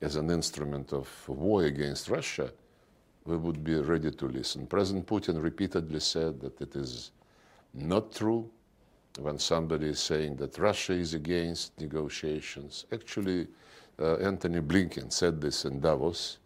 as 0.00 0.16
an 0.16 0.30
instrument 0.30 0.94
of 1.00 1.06
war 1.28 1.64
against 1.72 2.08
Russia, 2.08 2.50
we 3.26 3.36
would 3.36 3.62
be 3.62 3.76
ready 3.92 4.10
to 4.10 4.26
listen. 4.38 4.66
President 4.66 5.04
Putin 5.06 5.36
repeatedly 5.42 6.00
said 6.00 6.40
that 6.40 6.58
it 6.66 6.74
is 6.76 7.10
not 7.74 8.04
true 8.20 8.50
when 9.18 9.38
somebody 9.38 9.88
is 9.88 9.98
saying 9.98 10.36
that 10.36 10.56
Russia 10.58 10.92
is 10.92 11.14
against 11.14 11.78
negotiations. 11.80 12.86
Actually, 12.92 13.46
uh, 14.00 14.16
Anthony 14.16 14.60
Blinken 14.60 15.12
said 15.12 15.40
this 15.40 15.64
in 15.64 15.80
Davos 15.80 16.38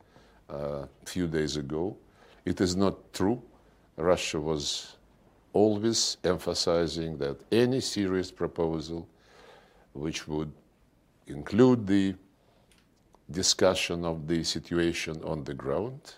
uh, 0.50 0.56
a 0.56 0.88
few 1.04 1.26
days 1.26 1.56
ago. 1.56 1.96
It 2.44 2.60
is 2.60 2.74
not 2.74 3.12
true. 3.12 3.42
Russia 3.96 4.40
was 4.40 4.96
always 5.52 6.16
emphasizing 6.24 7.18
that 7.18 7.36
any 7.52 7.80
serious 7.80 8.30
proposal 8.30 9.06
which 9.92 10.26
would 10.26 10.50
include 11.26 11.86
the 11.86 12.14
discussion 13.30 14.04
of 14.04 14.26
the 14.26 14.42
situation 14.42 15.22
on 15.24 15.44
the 15.44 15.54
ground, 15.54 16.14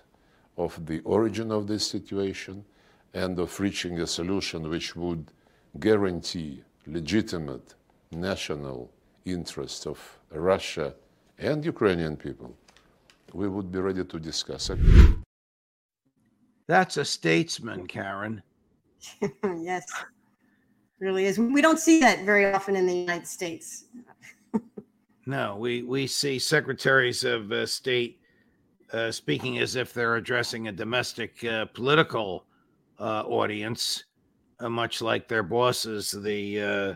of 0.56 0.86
the 0.86 1.00
origin 1.00 1.50
of 1.50 1.66
this 1.66 1.86
situation, 1.86 2.64
and 3.12 3.38
of 3.38 3.58
reaching 3.60 4.00
a 4.00 4.06
solution 4.06 4.68
which 4.68 4.96
would 4.96 5.30
guarantee 5.80 6.62
legitimate 6.86 7.74
national 8.10 8.90
interests 9.24 9.86
of 9.86 9.98
Russia 10.30 10.94
and 11.38 11.64
Ukrainian 11.64 12.16
people, 12.16 12.54
we 13.32 13.48
would 13.48 13.72
be 13.72 13.78
ready 13.78 14.04
to 14.04 14.18
discuss 14.20 14.70
it. 14.70 14.78
That's 16.66 16.96
a 16.96 17.04
statesman, 17.04 17.86
Karen. 17.86 18.42
yes, 19.60 19.84
really 20.98 21.26
is. 21.26 21.38
We 21.38 21.60
don't 21.60 21.78
see 21.78 22.00
that 22.00 22.24
very 22.24 22.46
often 22.46 22.76
in 22.76 22.86
the 22.86 22.94
United 22.94 23.26
States. 23.26 23.84
No, 25.26 25.56
we 25.56 25.82
we 25.82 26.06
see 26.06 26.38
secretaries 26.38 27.24
of 27.24 27.50
uh, 27.50 27.64
state 27.64 28.20
uh, 28.92 29.10
speaking 29.10 29.58
as 29.58 29.74
if 29.74 29.94
they're 29.94 30.16
addressing 30.16 30.68
a 30.68 30.72
domestic 30.72 31.42
uh, 31.44 31.64
political 31.66 32.44
uh, 33.00 33.22
audience, 33.22 34.04
uh, 34.04 34.13
much 34.70 35.02
like 35.02 35.28
their 35.28 35.42
bosses, 35.42 36.10
the 36.10 36.60
uh, 36.60 36.94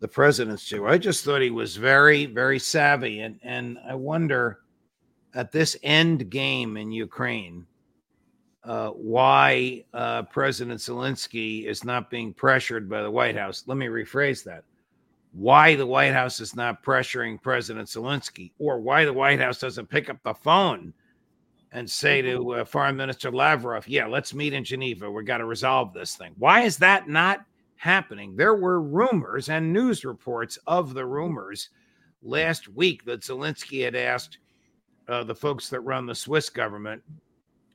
the 0.00 0.08
presidents 0.08 0.68
do. 0.68 0.86
I 0.86 0.98
just 0.98 1.24
thought 1.24 1.42
he 1.42 1.50
was 1.50 1.76
very 1.76 2.26
very 2.26 2.58
savvy, 2.58 3.20
and 3.20 3.38
and 3.42 3.78
I 3.88 3.94
wonder 3.94 4.60
at 5.34 5.52
this 5.52 5.76
end 5.82 6.30
game 6.30 6.76
in 6.76 6.92
Ukraine. 6.92 7.66
Uh, 8.64 8.90
why 8.90 9.82
uh, 9.94 10.22
President 10.24 10.78
Zelensky 10.78 11.64
is 11.64 11.84
not 11.84 12.10
being 12.10 12.34
pressured 12.34 12.90
by 12.90 13.02
the 13.02 13.10
White 13.10 13.36
House. 13.36 13.64
Let 13.66 13.78
me 13.78 13.86
rephrase 13.86 14.44
that 14.44 14.64
why 15.32 15.74
the 15.74 15.86
White 15.86 16.12
House 16.12 16.40
is 16.40 16.56
not 16.56 16.82
pressuring 16.82 17.40
President 17.40 17.88
Zelensky, 17.88 18.52
or 18.58 18.80
why 18.80 19.04
the 19.04 19.12
White 19.12 19.40
House 19.40 19.58
doesn't 19.58 19.88
pick 19.88 20.10
up 20.10 20.22
the 20.22 20.34
phone 20.34 20.92
and 21.72 21.88
say 21.88 22.22
to 22.22 22.54
uh, 22.54 22.64
Foreign 22.64 22.96
Minister 22.96 23.30
Lavrov, 23.30 23.86
"Yeah, 23.88 24.06
let's 24.06 24.34
meet 24.34 24.52
in 24.52 24.64
Geneva. 24.64 25.10
We've 25.10 25.26
got 25.26 25.38
to 25.38 25.44
resolve 25.44 25.92
this 25.92 26.16
thing." 26.16 26.34
Why 26.38 26.62
is 26.62 26.78
that 26.78 27.08
not 27.08 27.44
happening? 27.76 28.36
There 28.36 28.54
were 28.54 28.80
rumors 28.80 29.48
and 29.48 29.72
news 29.72 30.04
reports 30.04 30.58
of 30.66 30.94
the 30.94 31.06
rumors 31.06 31.70
last 32.22 32.68
week 32.68 33.04
that 33.04 33.20
Zelensky 33.20 33.84
had 33.84 33.94
asked 33.94 34.38
uh, 35.08 35.24
the 35.24 35.34
folks 35.34 35.68
that 35.70 35.80
run 35.80 36.06
the 36.06 36.14
Swiss 36.14 36.50
government 36.50 37.02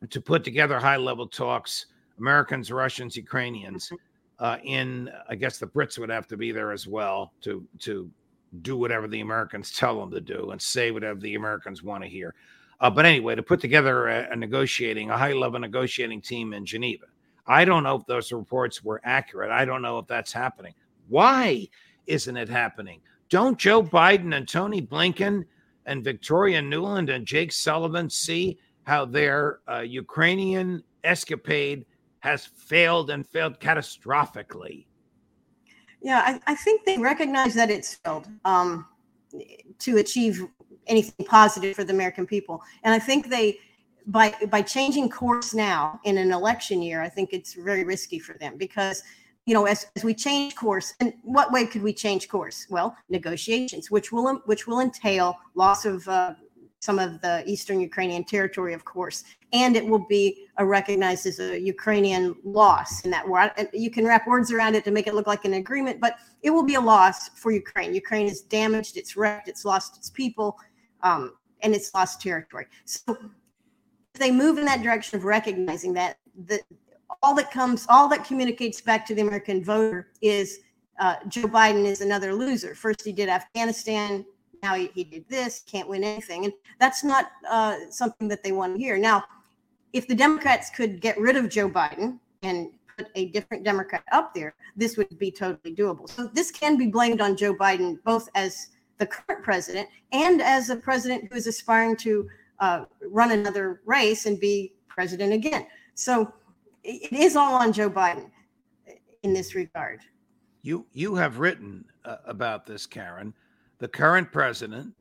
to 0.09 0.19
put 0.19 0.43
together 0.43 0.79
high-level 0.79 1.27
talks, 1.27 1.85
Americans, 2.19 2.71
Russians, 2.71 3.15
Ukrainians 3.15 3.89
uh, 4.39 4.57
in 4.63 5.09
I 5.29 5.35
guess 5.35 5.57
the 5.57 5.67
Brits 5.67 5.97
would 5.97 6.09
have 6.09 6.27
to 6.27 6.37
be 6.37 6.51
there 6.51 6.71
as 6.71 6.87
well 6.87 7.33
to 7.41 7.65
to 7.79 8.09
do 8.61 8.77
whatever 8.77 9.07
the 9.07 9.21
Americans 9.21 9.71
tell 9.71 9.99
them 9.99 10.11
to 10.11 10.21
do 10.21 10.51
and 10.51 10.61
say 10.61 10.91
whatever 10.91 11.19
the 11.19 11.35
Americans 11.35 11.81
want 11.81 12.03
to 12.03 12.09
hear. 12.09 12.35
Uh, 12.83 12.89
but 12.89 13.05
anyway, 13.05 13.33
to 13.33 13.41
put 13.41 13.61
together 13.61 14.09
a, 14.09 14.33
a 14.33 14.35
negotiating, 14.35 15.09
a 15.09 15.17
high 15.17 15.31
level 15.31 15.57
negotiating 15.57 16.21
team 16.21 16.53
in 16.53 16.65
Geneva. 16.65 17.05
I 17.47 17.63
don't 17.63 17.83
know 17.83 17.95
if 17.95 18.05
those 18.07 18.29
reports 18.33 18.83
were 18.83 18.99
accurate. 19.05 19.51
I 19.51 19.63
don't 19.63 19.81
know 19.81 19.99
if 19.99 20.07
that's 20.07 20.33
happening. 20.33 20.73
Why 21.07 21.69
isn't 22.07 22.35
it 22.35 22.49
happening? 22.49 22.99
Don't 23.29 23.57
Joe 23.57 23.81
Biden 23.81 24.35
and 24.35 24.45
Tony 24.45 24.81
Blinken 24.81 25.45
and 25.85 26.03
Victoria 26.03 26.61
Nuland 26.61 27.09
and 27.09 27.25
Jake 27.25 27.53
Sullivan 27.53 28.09
see 28.09 28.57
how 28.83 29.05
their 29.05 29.59
uh, 29.71 29.79
Ukrainian 29.79 30.83
escapade 31.05 31.85
has 32.19 32.45
failed 32.45 33.11
and 33.11 33.25
failed 33.25 33.61
catastrophically? 33.61 34.87
Yeah, 36.01 36.19
I, 36.19 36.51
I 36.51 36.55
think 36.55 36.83
they 36.83 36.97
recognize 36.97 37.53
that 37.53 37.71
it's 37.71 37.95
failed 37.95 38.27
um, 38.43 38.85
to 39.79 39.97
achieve 39.97 40.45
anything 40.87 41.25
positive 41.25 41.75
for 41.75 41.83
the 41.83 41.93
American 41.93 42.25
people, 42.25 42.61
and 42.83 42.93
I 42.93 42.99
think 42.99 43.29
they 43.29 43.59
by 44.07 44.33
by 44.49 44.61
changing 44.61 45.09
course 45.09 45.53
now 45.53 45.99
in 46.03 46.17
an 46.17 46.31
election 46.31 46.81
year, 46.81 47.01
I 47.01 47.09
think 47.09 47.29
it's 47.31 47.53
very 47.53 47.83
risky 47.83 48.19
for 48.19 48.37
them 48.37 48.57
because 48.57 49.03
you 49.45 49.53
know 49.53 49.65
as, 49.65 49.87
as 49.95 50.03
we 50.03 50.13
change 50.13 50.55
course, 50.55 50.93
and 50.99 51.13
what 51.23 51.51
way 51.51 51.65
could 51.65 51.83
we 51.83 51.93
change 51.93 52.27
course? 52.27 52.67
Well, 52.69 52.95
negotiations, 53.09 53.91
which 53.91 54.11
will 54.11 54.41
which 54.45 54.67
will 54.67 54.79
entail 54.79 55.37
loss 55.55 55.85
of 55.85 56.07
uh, 56.07 56.33
some 56.83 56.99
of 56.99 57.21
the 57.21 57.43
eastern 57.45 57.79
Ukrainian 57.79 58.25
territory, 58.25 58.73
of 58.73 58.83
course, 58.83 59.23
and 59.53 59.77
it 59.77 59.85
will 59.85 60.05
be 60.07 60.47
a 60.57 60.65
recognized 60.65 61.25
as 61.25 61.39
a 61.39 61.57
Ukrainian 61.57 62.35
loss 62.43 63.05
in 63.05 63.11
that 63.11 63.25
war. 63.25 63.49
You 63.71 63.89
can 63.89 64.05
wrap 64.05 64.27
words 64.27 64.51
around 64.51 64.75
it 64.75 64.83
to 64.83 64.91
make 64.91 65.07
it 65.07 65.15
look 65.15 65.27
like 65.27 65.45
an 65.45 65.53
agreement, 65.53 66.01
but 66.01 66.17
it 66.41 66.49
will 66.49 66.65
be 66.65 66.75
a 66.75 66.81
loss 66.81 67.29
for 67.41 67.51
Ukraine. 67.51 67.93
Ukraine 67.93 68.27
is 68.27 68.41
damaged, 68.41 68.97
it's 68.97 69.15
wrecked, 69.15 69.47
it's 69.47 69.63
lost 69.63 69.95
its 69.97 70.09
people, 70.09 70.57
um, 71.03 71.35
and 71.61 71.75
it's 71.75 71.93
lost 71.93 72.21
territory. 72.21 72.65
So 72.85 73.17
if 74.13 74.19
they 74.19 74.31
move 74.31 74.57
in 74.57 74.65
that 74.65 74.81
direction 74.81 75.17
of 75.17 75.25
recognizing 75.25 75.93
that, 75.93 76.17
the, 76.45 76.59
all 77.21 77.35
that 77.35 77.51
comes, 77.51 77.85
all 77.89 78.07
that 78.09 78.25
communicates 78.25 78.81
back 78.81 79.05
to 79.07 79.15
the 79.15 79.21
American 79.21 79.63
voter 79.63 80.09
is 80.21 80.59
uh, 80.99 81.15
Joe 81.27 81.43
Biden 81.43 81.85
is 81.85 82.01
another 82.01 82.33
loser. 82.33 82.75
First, 82.75 83.03
he 83.03 83.11
did 83.11 83.29
Afghanistan. 83.29 84.25
Now 84.61 84.75
he, 84.75 84.91
he 84.93 85.03
did 85.03 85.27
this. 85.29 85.63
Can't 85.65 85.89
win 85.89 86.03
anything, 86.03 86.45
and 86.45 86.53
that's 86.79 87.03
not 87.03 87.31
uh, 87.49 87.77
something 87.89 88.27
that 88.29 88.43
they 88.43 88.51
want 88.51 88.75
to 88.75 88.79
hear. 88.79 88.97
Now, 88.97 89.23
if 89.91 90.07
the 90.07 90.15
Democrats 90.15 90.69
could 90.69 91.01
get 91.01 91.19
rid 91.19 91.35
of 91.35 91.49
Joe 91.49 91.69
Biden 91.69 92.19
and 92.43 92.69
put 92.97 93.07
a 93.15 93.29
different 93.29 93.63
Democrat 93.63 94.03
up 94.11 94.33
there, 94.33 94.55
this 94.75 94.97
would 94.97 95.17
be 95.17 95.31
totally 95.31 95.75
doable. 95.75 96.09
So 96.09 96.27
this 96.27 96.51
can 96.51 96.77
be 96.77 96.87
blamed 96.87 97.21
on 97.21 97.35
Joe 97.35 97.53
Biden, 97.53 97.97
both 98.03 98.29
as 98.35 98.67
the 98.97 99.07
current 99.07 99.43
president 99.43 99.87
and 100.11 100.41
as 100.41 100.69
a 100.69 100.75
president 100.75 101.29
who 101.29 101.37
is 101.37 101.47
aspiring 101.47 101.95
to 101.97 102.27
uh, 102.59 102.85
run 103.09 103.31
another 103.31 103.81
race 103.85 104.25
and 104.25 104.39
be 104.39 104.73
president 104.87 105.33
again. 105.33 105.65
So 105.95 106.31
it 106.83 107.11
is 107.11 107.35
all 107.35 107.55
on 107.55 107.73
Joe 107.73 107.89
Biden 107.89 108.29
in 109.23 109.33
this 109.33 109.55
regard. 109.55 110.01
You 110.61 110.85
you 110.93 111.15
have 111.15 111.39
written 111.39 111.85
uh, 112.05 112.17
about 112.25 112.65
this, 112.65 112.85
Karen. 112.85 113.33
The 113.79 113.87
current 113.87 114.31
president, 114.31 114.93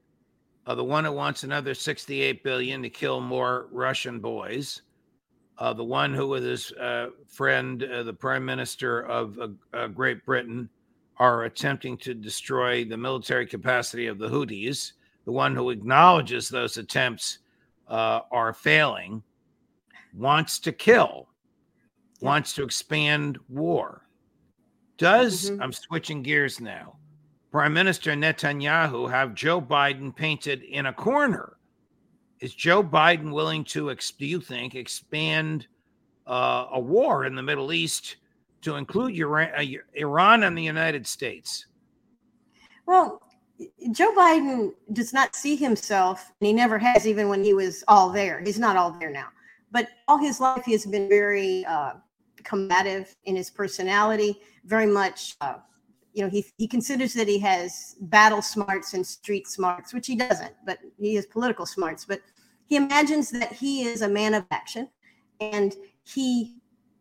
uh, 0.67 0.75
the 0.75 0.85
one 0.85 1.05
who 1.05 1.13
wants 1.13 1.45
another 1.45 1.75
68 1.75 2.43
billion 2.43 2.83
to 2.83 2.91
kill 2.91 3.21
more 3.21 3.69
Russian 3.71 4.19
boys, 4.19 4.83
uh, 5.59 5.73
the 5.73 5.85
one 5.85 6.13
who 6.15 6.27
with 6.27 6.43
his 6.43 6.73
uh, 6.73 7.11
friend, 7.29 7.85
uh, 7.85 8.03
the 8.03 8.13
prime 8.13 8.45
minister 8.45 9.03
of 9.03 9.39
uh, 9.73 9.87
Great 9.89 10.25
Britain, 10.25 10.69
are 11.19 11.45
attempting 11.45 11.97
to 11.99 12.15
destroy 12.15 12.85
the 12.85 12.97
military 12.97 13.47
capacity 13.47 14.07
of 14.07 14.19
the 14.19 14.29
Houthis, 14.29 14.93
the 15.25 15.33
one 15.33 15.55
who 15.55 15.71
acknowledges 15.71 16.49
those 16.49 16.77
attempts 16.77 17.39
are 17.89 18.53
failing, 18.55 19.23
wants 20.15 20.59
to 20.61 20.73
kill, 20.73 21.29
wants 22.21 22.55
to 22.55 22.63
expand 22.63 23.39
war. 23.49 24.07
Does 24.97 25.51
mm-hmm. 25.51 25.63
I'm 25.63 25.73
switching 25.73 26.23
gears 26.23 26.61
now. 26.61 26.97
Prime 27.51 27.73
Minister 27.73 28.13
Netanyahu 28.13 29.11
have 29.11 29.35
Joe 29.35 29.61
Biden 29.61 30.15
painted 30.15 30.63
in 30.63 30.87
a 30.87 30.93
corner? 30.93 31.59
Is 32.41 32.55
Joe 32.55 32.83
Biden 32.83 33.33
willing 33.33 33.63
to, 33.65 33.95
do 34.19 34.27
you 34.27 34.41
think, 34.41 34.75
expand 34.75 35.67
uh, 36.27 36.67
a 36.73 36.81
war 36.81 37.27
in 37.27 37.35
the 37.35 37.43
Middle 37.43 37.73
East 37.73 38.17
to 38.63 38.77
include 38.77 39.21
uh, 39.21 39.63
Iran 39.95 40.45
and 40.45 40.57
the 40.57 40.63
United 40.63 41.07
States? 41.07 41.67
Well, 42.87 43.23
Joe 43.93 44.13
Biden 44.17 44.73
does 44.93 45.13
not 45.13 45.37
see 45.37 45.57
himself, 45.57 46.33
and 46.41 46.47
he 46.47 46.53
never 46.53 46.79
has, 46.79 47.07
even 47.07 47.29
when 47.29 47.45
he 47.45 47.55
was 47.55 47.85
all 47.87 48.11
there. 48.11 48.41
He's 48.41 48.59
not 48.59 48.77
all 48.77 48.93
there 48.93 49.11
now. 49.11 49.29
But 49.71 49.89
all 50.09 50.19
his 50.19 50.41
life, 50.41 50.65
he 50.65 50.73
has 50.73 50.85
been 50.85 51.09
very 51.09 51.65
uh, 51.67 51.93
combative 52.45 53.15
in 53.25 53.37
his 53.37 53.51
personality, 53.51 54.41
very 54.65 54.87
much, 54.87 55.37
uh, 55.41 55.55
you 56.13 56.23
know, 56.23 56.29
he, 56.29 56.45
he 56.59 56.69
considers 56.69 57.15
that 57.15 57.29
he 57.29 57.39
has 57.39 57.97
battle 58.01 58.43
smarts 58.43 58.95
and 58.95 59.07
street 59.07 59.47
smarts, 59.47 59.95
which 59.95 60.07
he 60.07 60.17
doesn't, 60.17 60.53
but 60.67 60.79
he 60.99 61.15
has 61.15 61.27
political 61.27 61.67
smarts. 61.67 62.05
But 62.05 62.21
he 62.67 62.77
imagines 62.77 63.31
that 63.31 63.53
he 63.53 63.85
is 63.85 64.03
a 64.03 64.09
man 64.09 64.35
of 64.35 64.45
action 64.51 64.89
and 65.41 65.75
he 66.05 66.57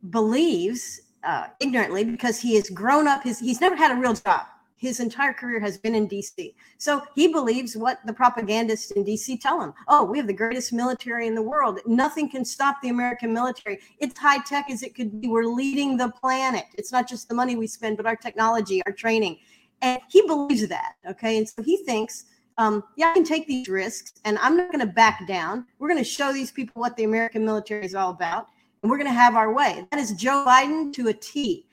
believes 0.09 1.01
uh, 1.23 1.47
ignorantly 1.59 2.03
because 2.03 2.39
he 2.39 2.55
has 2.55 2.69
grown 2.69 3.07
up 3.07 3.23
his 3.23 3.39
he's 3.39 3.61
never 3.61 3.75
had 3.75 3.91
a 3.91 3.99
real 3.99 4.13
job 4.13 4.45
his 4.81 4.99
entire 4.99 5.31
career 5.31 5.59
has 5.59 5.77
been 5.77 5.93
in 5.93 6.09
DC. 6.09 6.55
So 6.79 7.03
he 7.13 7.27
believes 7.27 7.77
what 7.77 7.99
the 8.07 8.13
propagandists 8.13 8.89
in 8.89 9.05
DC 9.05 9.39
tell 9.39 9.61
him. 9.61 9.73
Oh, 9.87 10.03
we 10.03 10.17
have 10.17 10.25
the 10.25 10.33
greatest 10.33 10.73
military 10.73 11.27
in 11.27 11.35
the 11.35 11.41
world. 11.41 11.79
Nothing 11.85 12.27
can 12.27 12.43
stop 12.43 12.81
the 12.81 12.89
American 12.89 13.31
military. 13.31 13.79
It's 13.99 14.17
high 14.17 14.43
tech 14.43 14.71
as 14.71 14.81
it 14.81 14.95
could 14.95 15.21
be. 15.21 15.27
We're 15.27 15.45
leading 15.45 15.97
the 15.97 16.09
planet. 16.09 16.65
It's 16.79 16.91
not 16.91 17.07
just 17.07 17.29
the 17.29 17.35
money 17.35 17.55
we 17.55 17.67
spend, 17.67 17.97
but 17.97 18.07
our 18.07 18.15
technology, 18.15 18.81
our 18.87 18.91
training. 18.91 19.37
And 19.83 20.01
he 20.09 20.23
believes 20.25 20.67
that. 20.67 20.93
Okay. 21.07 21.37
And 21.37 21.47
so 21.47 21.61
he 21.61 21.77
thinks, 21.85 22.25
um, 22.57 22.83
yeah, 22.97 23.11
I 23.11 23.13
can 23.13 23.23
take 23.23 23.47
these 23.47 23.69
risks 23.69 24.13
and 24.25 24.39
I'm 24.39 24.57
not 24.57 24.71
going 24.71 24.85
to 24.85 24.91
back 24.91 25.27
down. 25.27 25.67
We're 25.77 25.89
going 25.89 26.03
to 26.03 26.09
show 26.09 26.33
these 26.33 26.51
people 26.51 26.81
what 26.81 26.97
the 26.97 27.03
American 27.03 27.45
military 27.45 27.85
is 27.85 27.93
all 27.93 28.09
about 28.09 28.47
and 28.81 28.89
we're 28.89 28.97
going 28.97 29.09
to 29.09 29.13
have 29.13 29.35
our 29.35 29.53
way. 29.53 29.85
That 29.91 29.99
is 29.99 30.11
Joe 30.13 30.43
Biden 30.47 30.93
to 30.93 31.07
a 31.09 31.13
T. 31.13 31.67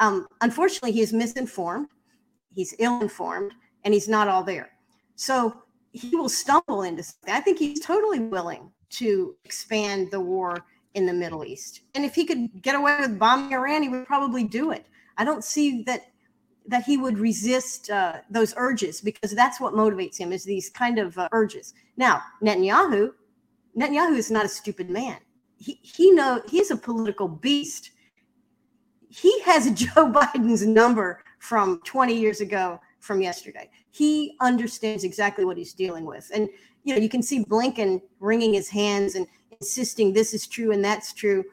Um, 0.00 0.26
unfortunately, 0.40 0.92
he 0.92 1.00
is 1.02 1.12
misinformed 1.12 1.88
he's 2.54 2.74
ill 2.78 3.00
informed 3.00 3.52
and 3.84 3.92
he's 3.92 4.08
not 4.08 4.28
all 4.28 4.42
there. 4.42 4.70
So 5.16 5.62
he 5.92 6.16
will 6.16 6.28
stumble 6.28 6.82
into 6.82 7.02
something. 7.02 7.34
I 7.34 7.40
think 7.40 7.58
he's 7.58 7.80
totally 7.80 8.20
willing 8.20 8.70
to 8.90 9.36
expand 9.44 10.10
the 10.10 10.20
war 10.20 10.64
in 10.94 11.06
the 11.06 11.12
Middle 11.12 11.44
East. 11.44 11.80
And 11.94 12.04
if 12.04 12.14
he 12.14 12.24
could 12.24 12.62
get 12.62 12.76
away 12.76 12.96
with 13.00 13.18
bombing 13.18 13.52
Iran, 13.52 13.82
he 13.82 13.88
would 13.88 14.06
probably 14.06 14.44
do 14.44 14.70
it. 14.70 14.86
I 15.16 15.24
don't 15.24 15.44
see 15.44 15.82
that 15.84 16.02
that 16.66 16.82
he 16.82 16.96
would 16.96 17.18
resist 17.18 17.90
uh, 17.90 18.20
those 18.30 18.54
urges 18.56 19.02
because 19.02 19.32
that's 19.32 19.60
what 19.60 19.74
motivates 19.74 20.16
him 20.16 20.32
is 20.32 20.44
these 20.44 20.70
kind 20.70 20.98
of 20.98 21.18
uh, 21.18 21.28
urges. 21.30 21.74
Now, 21.98 22.22
Netanyahu, 22.42 23.10
Netanyahu 23.78 24.16
is 24.16 24.30
not 24.30 24.46
a 24.46 24.48
stupid 24.48 24.88
man. 24.88 25.18
He 25.64 25.78
he 25.82 26.10
know 26.10 26.42
he's 26.48 26.70
a 26.70 26.76
political 26.76 27.26
beast. 27.28 27.90
He 29.08 29.40
has 29.42 29.70
Joe 29.82 30.10
Biden's 30.12 30.66
number 30.66 31.22
from 31.38 31.80
20 31.84 32.14
years 32.14 32.40
ago 32.40 32.80
from 33.00 33.22
yesterday. 33.22 33.70
He 33.90 34.36
understands 34.40 35.04
exactly 35.04 35.44
what 35.44 35.56
he's 35.56 35.72
dealing 35.72 36.04
with. 36.04 36.30
And, 36.34 36.48
you 36.84 36.94
know, 36.94 37.00
you 37.00 37.08
can 37.08 37.22
see 37.22 37.44
Blinken 37.44 38.02
wringing 38.18 38.52
his 38.52 38.68
hands 38.68 39.14
and 39.14 39.26
insisting 39.60 40.12
this 40.12 40.34
is 40.34 40.46
true 40.46 40.72
and 40.72 40.84
that's 40.84 41.12
true 41.12 41.44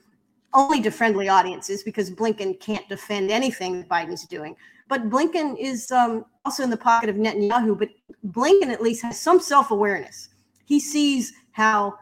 only 0.53 0.81
to 0.81 0.91
friendly 0.91 1.29
audiences 1.29 1.83
because 1.83 2.11
Blinken 2.11 2.59
can't 2.59 2.87
defend 2.89 3.31
anything 3.31 3.77
that 3.77 3.89
Biden's 3.89 4.25
doing. 4.25 4.55
But 4.89 5.09
Blinken 5.09 5.57
is 5.57 5.91
um, 5.91 6.25
also 6.43 6.63
in 6.63 6.69
the 6.69 6.77
pocket 6.77 7.09
of 7.09 7.15
Netanyahu, 7.15 7.77
but 7.77 7.89
Blinken 8.27 8.71
at 8.71 8.81
least 8.81 9.03
has 9.03 9.19
some 9.19 9.39
self 9.39 9.71
awareness. 9.71 10.29
He 10.65 10.79
sees 10.79 11.33
how, 11.51 11.97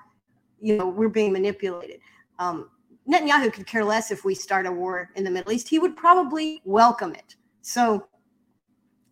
you 0.61 0.77
know, 0.77 0.87
we're 0.87 1.09
being 1.09 1.31
manipulated. 1.31 1.99
Um, 2.37 2.69
Netanyahu 3.09 3.51
could 3.51 3.65
care 3.65 3.83
less 3.83 4.11
if 4.11 4.23
we 4.23 4.35
start 4.35 4.65
a 4.65 4.71
war 4.71 5.09
in 5.15 5.23
the 5.23 5.31
Middle 5.31 5.51
East. 5.51 5.67
He 5.67 5.79
would 5.79 5.95
probably 5.95 6.61
welcome 6.63 7.13
it. 7.13 7.35
So, 7.61 8.07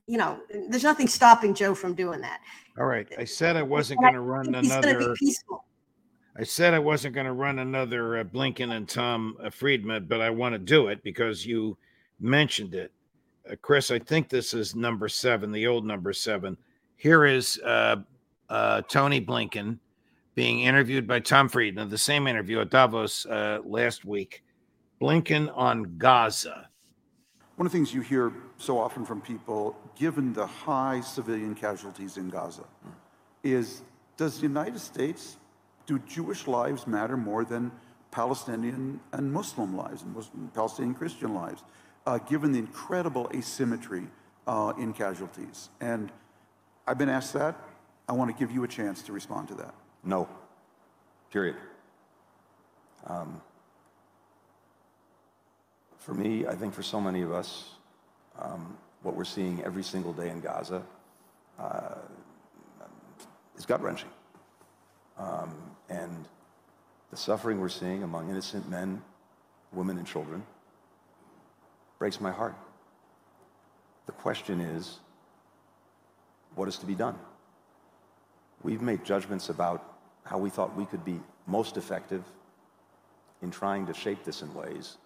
you 0.05 0.17
know, 0.17 0.39
there's 0.69 0.83
nothing 0.83 1.07
stopping 1.07 1.53
Joe 1.53 1.73
from 1.73 1.95
doing 1.95 2.21
that. 2.21 2.41
All 2.77 2.85
right. 2.85 3.07
I 3.17 3.23
said 3.23 3.55
I 3.55 3.63
wasn't 3.63 4.01
going 4.01 4.13
to 4.13 4.21
run 4.21 4.53
another. 4.53 5.15
I 6.39 6.43
said 6.43 6.75
I 6.75 6.79
wasn't 6.79 7.15
going 7.15 7.25
to 7.25 7.33
run 7.33 7.59
another 7.59 8.19
uh, 8.19 8.23
Blinken 8.23 8.75
and 8.75 8.87
Tom 8.87 9.35
uh, 9.43 9.49
Friedman, 9.49 10.05
but 10.05 10.21
I 10.21 10.29
want 10.29 10.53
to 10.53 10.59
do 10.59 10.89
it 10.89 11.01
because 11.01 11.45
you 11.45 11.75
mentioned 12.19 12.75
it. 12.75 12.91
Uh, 13.49 13.55
Chris, 13.61 13.89
I 13.89 13.97
think 13.97 14.29
this 14.29 14.53
is 14.53 14.75
number 14.75 15.09
seven, 15.09 15.51
the 15.51 15.65
old 15.65 15.83
number 15.83 16.13
seven. 16.13 16.55
Here 16.95 17.25
is 17.25 17.59
uh, 17.65 17.97
uh, 18.49 18.81
Tony 18.87 19.19
Blinken 19.19 19.79
being 20.37 20.59
interviewed 20.59 21.07
by 21.07 21.19
Tom 21.19 21.49
Friedman, 21.49 21.89
the 21.89 21.97
same 21.97 22.27
interview 22.27 22.59
at 22.59 22.69
Davos 22.69 23.25
uh, 23.25 23.57
last 23.65 24.05
week. 24.05 24.43
Blinken 25.01 25.51
on 25.57 25.97
Gaza. 25.97 26.69
One 27.55 27.65
of 27.65 27.71
the 27.71 27.75
things 27.75 27.91
you 27.91 28.01
hear 28.01 28.31
so 28.57 28.77
often 28.77 29.03
from 29.03 29.19
people, 29.19 29.75
given 29.95 30.33
the 30.33 30.45
high 30.45 31.01
civilian 31.01 31.55
casualties 31.55 32.17
in 32.17 32.29
Gaza, 32.29 32.65
is 33.43 33.81
does 34.15 34.35
the 34.35 34.43
United 34.43 34.79
States, 34.79 35.37
do 35.87 35.97
Jewish 36.07 36.45
lives 36.45 36.85
matter 36.85 37.17
more 37.17 37.43
than 37.43 37.71
Palestinian 38.11 38.99
and 39.13 39.33
Muslim 39.33 39.75
lives, 39.75 40.03
and 40.03 40.13
Muslim, 40.13 40.51
Palestinian 40.53 40.93
Christian 40.93 41.33
lives, 41.33 41.63
uh, 42.05 42.19
given 42.19 42.51
the 42.51 42.59
incredible 42.59 43.27
asymmetry 43.33 44.03
uh, 44.45 44.73
in 44.77 44.93
casualties? 44.93 45.69
And 45.81 46.11
I've 46.85 46.99
been 46.99 47.09
asked 47.09 47.33
that. 47.33 47.59
I 48.07 48.13
want 48.13 48.29
to 48.29 48.39
give 48.39 48.53
you 48.53 48.63
a 48.63 48.67
chance 48.67 49.01
to 49.01 49.13
respond 49.13 49.47
to 49.47 49.55
that. 49.55 49.73
No. 50.03 50.27
Period. 51.31 51.55
Um, 53.05 53.41
for 55.97 56.13
me, 56.13 56.47
I 56.47 56.55
think 56.55 56.73
for 56.73 56.83
so 56.83 57.01
many 57.01 57.21
of 57.21 57.31
us, 57.31 57.71
um, 58.39 58.77
what 59.03 59.15
we're 59.15 59.25
seeing 59.25 59.63
every 59.63 59.83
single 59.83 60.13
day 60.13 60.29
in 60.29 60.39
Gaza 60.39 60.81
uh, 61.59 61.95
is 63.57 63.65
gut 63.65 63.81
wrenching. 63.81 64.09
Um, 65.17 65.53
and 65.89 66.25
the 67.11 67.17
suffering 67.17 67.59
we're 67.59 67.69
seeing 67.69 68.03
among 68.03 68.29
innocent 68.29 68.69
men, 68.69 69.01
women, 69.73 69.97
and 69.97 70.07
children 70.07 70.43
breaks 71.99 72.21
my 72.21 72.31
heart. 72.31 72.55
The 74.05 74.11
question 74.11 74.61
is 74.61 74.99
what 76.55 76.67
is 76.67 76.77
to 76.77 76.85
be 76.85 76.95
done? 76.95 77.15
We've 78.63 78.81
made 78.81 79.03
judgments 79.05 79.49
about 79.49 79.97
how 80.23 80.37
we 80.37 80.49
thought 80.49 80.75
we 80.75 80.85
could 80.85 81.05
be 81.05 81.19
most 81.45 81.77
effective 81.77 82.23
in 83.41 83.51
trying 83.51 83.85
to 83.85 83.93
shape 83.93 84.23
this 84.23 84.41
in 84.41 84.53
ways 84.53 84.97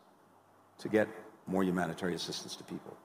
to 0.80 0.90
get 0.90 1.08
more 1.48 1.64
humanitarian 1.64 2.16
assistance 2.16 2.56
to 2.56 2.64
people, 2.64 2.96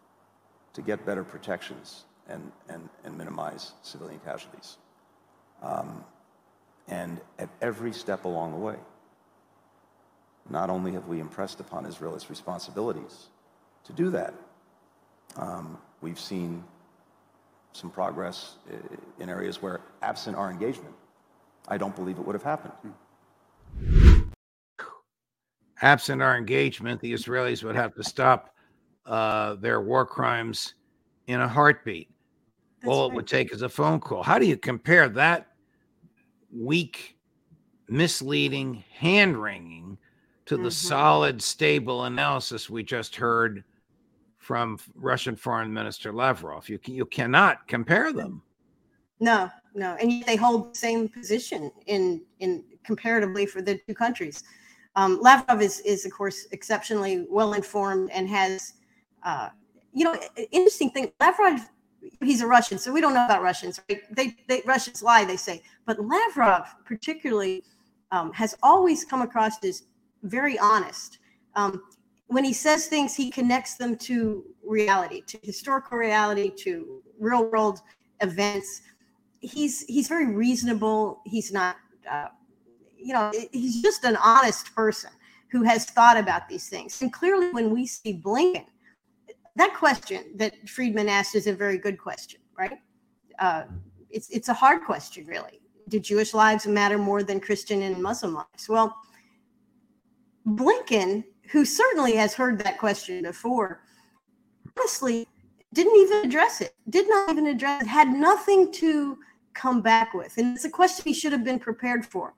to 0.73 0.83
get 0.83 1.05
better 1.05 1.25
protections 1.25 2.05
and, 2.29 2.53
and, 2.69 2.89
and 3.05 3.17
minimize 3.19 3.73
civilian 3.83 4.21
casualties. 4.25 4.77
Um, 5.63 6.05
and 6.89 7.21
at 7.39 7.49
every 7.61 7.93
step 7.93 8.25
along 8.25 8.53
the 8.53 8.59
way, 8.59 8.77
not 10.49 10.71
only 10.71 10.93
have 10.93 11.09
we 11.09 11.19
impressed 11.19 11.61
upon 11.61 11.87
Israel 11.87 12.15
its 12.15 12.31
responsibilities 12.31 13.27
to 13.85 13.93
do 13.93 14.11
that, 14.11 14.33
um, 15.37 15.79
we've 16.01 16.21
seen 16.21 16.63
some 17.77 17.91
progress 17.91 18.57
in 19.21 19.29
areas 19.29 19.63
where, 19.63 19.81
absent 20.03 20.37
our 20.37 20.51
engagement, 20.51 20.95
I 21.69 21.77
don't 21.79 21.95
believe 21.95 22.19
it 22.19 22.27
would 22.27 22.35
have 22.35 22.43
happened. 22.43 22.73
Absent 25.83 26.23
our 26.23 26.37
engagement, 26.37 27.01
the 27.01 27.13
Israelis 27.13 27.63
would 27.63 27.77
have 27.77 27.95
to 27.95 28.03
stop 28.03 28.55
uh, 29.05 29.55
their 29.57 29.81
war 29.81 30.07
crimes 30.07 30.75
in 31.27 31.41
a 31.41 31.49
heartbeat. 31.49 32.09
That's 32.81 32.91
All 32.91 33.09
right. 33.09 33.13
it 33.13 33.17
would 33.17 33.27
take 33.27 33.53
is 33.53 33.63
a 33.63 33.69
phone 33.69 34.01
call. 34.01 34.23
How 34.23 34.39
do 34.39 34.47
you 34.47 34.57
compare 34.57 35.09
that 35.11 35.49
weak, 36.53 37.17
misleading 37.89 38.85
hand 38.91 39.41
wringing 39.41 39.99
to 40.47 40.55
mm-hmm. 40.55 40.65
the 40.65 40.71
solid, 40.71 41.43
stable 41.43 42.05
analysis 42.05 42.71
we 42.71 42.83
just 42.83 43.17
heard 43.17 43.65
from 44.47 44.79
Russian 44.95 45.35
Foreign 45.35 45.73
Minister 45.73 46.13
Lavrov. 46.13 46.69
You 46.69 46.79
you 46.87 47.05
cannot 47.05 47.67
compare 47.67 48.13
them. 48.13 48.43
No, 49.19 49.51
no, 49.75 49.97
and 50.01 50.23
they 50.25 50.37
hold 50.37 50.73
the 50.73 50.79
same 50.79 51.09
position 51.09 51.73
in 51.87 52.23
in 52.39 52.63
comparatively 52.85 53.45
for 53.45 53.61
the 53.61 53.81
two 53.89 53.95
countries. 53.95 54.45
Um, 54.95 55.19
Lavrov 55.21 55.61
is 55.61 55.81
is 55.81 56.07
of 56.07 56.13
course 56.13 56.47
exceptionally 56.53 57.27
well 57.29 57.55
informed 57.55 58.09
and 58.13 58.29
has, 58.29 58.75
uh, 59.25 59.49
you 59.93 60.05
know, 60.05 60.15
interesting 60.53 60.91
thing. 60.91 61.11
Lavrov, 61.19 61.69
he's 62.23 62.41
a 62.41 62.47
Russian, 62.47 62.79
so 62.79 62.93
we 62.93 63.01
don't 63.01 63.15
know 63.15 63.25
about 63.25 63.43
Russians. 63.43 63.81
Right? 63.89 64.03
They 64.15 64.37
they 64.49 64.63
Russians 64.65 65.03
lie, 65.03 65.25
they 65.25 65.37
say, 65.37 65.61
but 65.87 65.99
Lavrov 65.99 66.73
particularly 66.85 67.65
um, 68.13 68.33
has 68.33 68.57
always 68.63 69.05
come 69.05 69.23
across 69.23 69.65
as 69.65 69.83
very 70.23 70.57
honest. 70.57 71.19
Um, 71.57 71.83
when 72.29 72.45
he 72.45 72.53
says 72.53 72.87
things, 72.87 73.15
he 73.15 73.31
connects 73.31 73.75
them 73.77 73.97
to 73.99 74.45
reality, 74.65 75.23
to 75.23 75.39
historical 75.43 75.97
reality, 75.97 76.51
to 76.59 77.03
real 77.19 77.49
world 77.51 77.81
events. 78.21 78.83
He's 79.41 79.83
he's 79.83 80.09
very 80.09 80.35
reasonable. 80.35 81.21
He's 81.25 81.53
not, 81.53 81.77
uh, 82.11 82.29
you 82.97 83.13
know, 83.13 83.31
he's 83.53 83.83
just 83.83 84.05
an 84.05 84.17
honest 84.17 84.75
person 84.75 85.11
who 85.53 85.63
has 85.63 85.85
thought 85.85 86.17
about 86.17 86.49
these 86.49 86.69
things. 86.69 87.01
And 87.01 87.13
clearly, 87.13 87.51
when 87.51 87.71
we 87.71 87.87
see 87.87 88.21
Blinken, 88.21 88.67
that 89.55 89.75
question 89.75 90.33
that 90.37 90.69
Friedman 90.69 91.09
asked 91.09 91.35
is 91.35 91.47
a 91.47 91.55
very 91.55 91.79
good 91.79 91.99
question, 91.99 92.41
right? 92.59 92.79
Uh, 93.39 93.65
it's 94.11 94.29
it's 94.31 94.49
a 94.49 94.55
hard 94.55 94.83
question, 94.83 95.27
really. 95.27 95.61
Do 95.89 96.01
Jewish 96.01 96.35
lives 96.35 96.67
matter 96.67 96.99
more 96.99 97.23
than 97.23 97.39
Christian 97.39 97.83
and 97.83 98.03
Muslim 98.03 98.35
lives? 98.35 98.69
Well, 98.69 98.97
Blinken 100.45 101.25
who 101.51 101.65
certainly 101.65 102.17
has 102.17 102.35
heard 102.35 102.59
that 102.59 102.79
question 102.79 103.23
before, 103.23 103.81
honestly 104.79 105.27
didn't 105.73 105.97
even 105.97 106.25
address 106.25 106.61
it, 106.61 106.75
did 106.89 107.09
not 107.09 107.31
even 107.31 107.47
address 107.47 107.83
it, 107.83 107.89
had 107.89 108.09
nothing 108.09 108.73
to 108.73 109.19
come 109.53 109.83
back 109.83 110.15
with. 110.15 110.37
And 110.39 110.55
it's 110.55 110.65
a 110.65 110.71
question 110.71 111.05
he 111.05 111.13
should 111.13 111.33
have 111.33 111.45
been 111.45 111.59
prepared 111.59 112.07
for. 112.07 112.35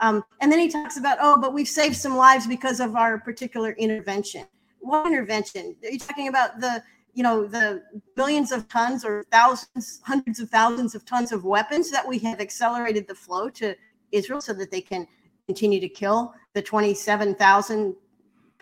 Um, 0.00 0.24
and 0.40 0.50
then 0.50 0.58
he 0.58 0.68
talks 0.68 0.96
about, 0.96 1.18
oh, 1.20 1.40
but 1.40 1.52
we've 1.52 1.68
saved 1.68 1.96
some 1.96 2.16
lives 2.16 2.46
because 2.46 2.80
of 2.80 2.96
our 2.96 3.18
particular 3.18 3.72
intervention. 3.72 4.46
What 4.80 5.06
intervention? 5.06 5.76
Are 5.84 5.90
you 5.90 5.98
talking 5.98 6.28
about 6.28 6.58
the, 6.58 6.82
you 7.12 7.22
know, 7.22 7.46
the 7.46 7.82
billions 8.16 8.50
of 8.50 8.66
tons 8.68 9.04
or 9.04 9.24
thousands, 9.30 10.00
hundreds 10.04 10.40
of 10.40 10.48
thousands 10.48 10.94
of 10.94 11.04
tons 11.04 11.32
of 11.32 11.44
weapons 11.44 11.90
that 11.90 12.06
we 12.06 12.18
have 12.20 12.40
accelerated 12.40 13.06
the 13.06 13.14
flow 13.14 13.50
to 13.50 13.76
Israel 14.10 14.40
so 14.40 14.54
that 14.54 14.70
they 14.70 14.80
can 14.80 15.06
continue 15.46 15.80
to 15.80 15.88
kill 15.88 16.34
the 16.54 16.62
27,000 16.62 17.94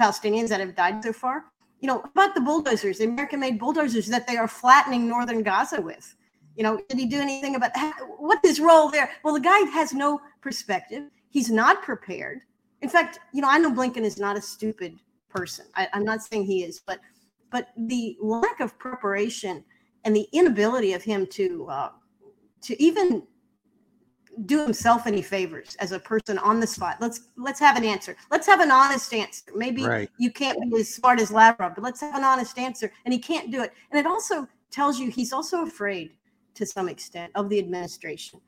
Palestinians 0.01 0.49
that 0.49 0.61
have 0.61 0.75
died 0.75 1.03
so 1.03 1.13
far. 1.13 1.45
You 1.81 1.89
know, 1.89 2.03
about 2.05 2.35
the 2.35 2.41
bulldozers, 2.41 2.99
the 2.99 3.05
American 3.05 3.41
made 3.41 3.59
bulldozers 3.59 4.07
that 4.07 4.27
they 4.27 4.37
are 4.37 4.49
flattening 4.49 5.09
northern 5.09 5.43
Gaza 5.43 5.81
with. 5.81 6.15
You 6.57 6.65
know, 6.65 6.81
did 6.89 6.99
he 6.99 7.07
do 7.07 7.21
anything 7.21 7.55
about 7.55 7.71
what 8.19 8.41
his 8.43 8.59
role 8.59 8.91
there? 8.91 9.11
Well, 9.23 9.35
the 9.35 9.41
guy 9.41 9.61
has 9.71 9.93
no 9.93 10.21
perspective. 10.41 11.05
He's 11.31 11.51
not 11.51 11.83
prepared. 11.83 12.41
In 12.83 12.89
fact, 12.89 13.21
you 13.33 13.41
know, 13.43 13.49
I 13.49 13.59
know 13.59 13.73
Blinken 13.73 14.03
is 14.03 14.19
not 14.19 14.37
a 14.37 14.43
stupid 14.43 14.99
person. 15.29 15.67
I, 15.75 15.89
I'm 15.93 16.05
not 16.05 16.23
saying 16.23 16.45
he 16.47 16.65
is, 16.65 16.81
but 16.85 17.01
but 17.51 17.69
the 17.77 18.17
lack 18.21 18.61
of 18.61 18.79
preparation 18.79 19.65
and 20.05 20.15
the 20.15 20.29
inability 20.33 20.93
of 20.93 21.03
him 21.03 21.27
to 21.27 21.67
uh, 21.69 21.91
to 22.63 22.83
even 22.83 23.23
do 24.47 24.63
himself 24.63 25.07
any 25.07 25.23
favors 25.23 25.77
as 25.81 25.93
a 25.93 25.99
person 25.99 26.39
on 26.39 26.61
the 26.61 26.67
spot. 26.67 26.97
Let's 27.01 27.23
let's 27.37 27.61
have 27.61 27.77
an 27.77 27.85
answer. 27.85 28.17
Let's 28.31 28.47
have 28.47 28.61
an 28.61 28.71
honest 28.71 29.13
answer. 29.13 29.51
Maybe 29.55 29.85
right. 29.85 30.11
you 30.19 30.31
can't 30.31 30.59
be 30.71 30.81
as 30.81 30.95
smart 30.95 31.21
as 31.21 31.31
Lavrov, 31.31 31.75
but 31.75 31.83
let's 31.83 32.01
have 32.01 32.15
an 32.15 32.25
honest 32.25 32.59
answer. 32.59 32.93
And 33.05 33.13
he 33.13 33.19
can't 33.19 33.51
do 33.51 33.63
it. 33.63 33.73
And 33.91 33.99
it 33.99 34.07
also 34.07 34.47
tells 34.71 34.99
you 34.99 35.11
he's 35.11 35.33
also 35.33 35.63
afraid 35.63 36.13
to 36.55 36.67
some 36.67 36.89
extent 36.89 37.33
of 37.35 37.49
the 37.49 37.59
administration. 37.59 38.41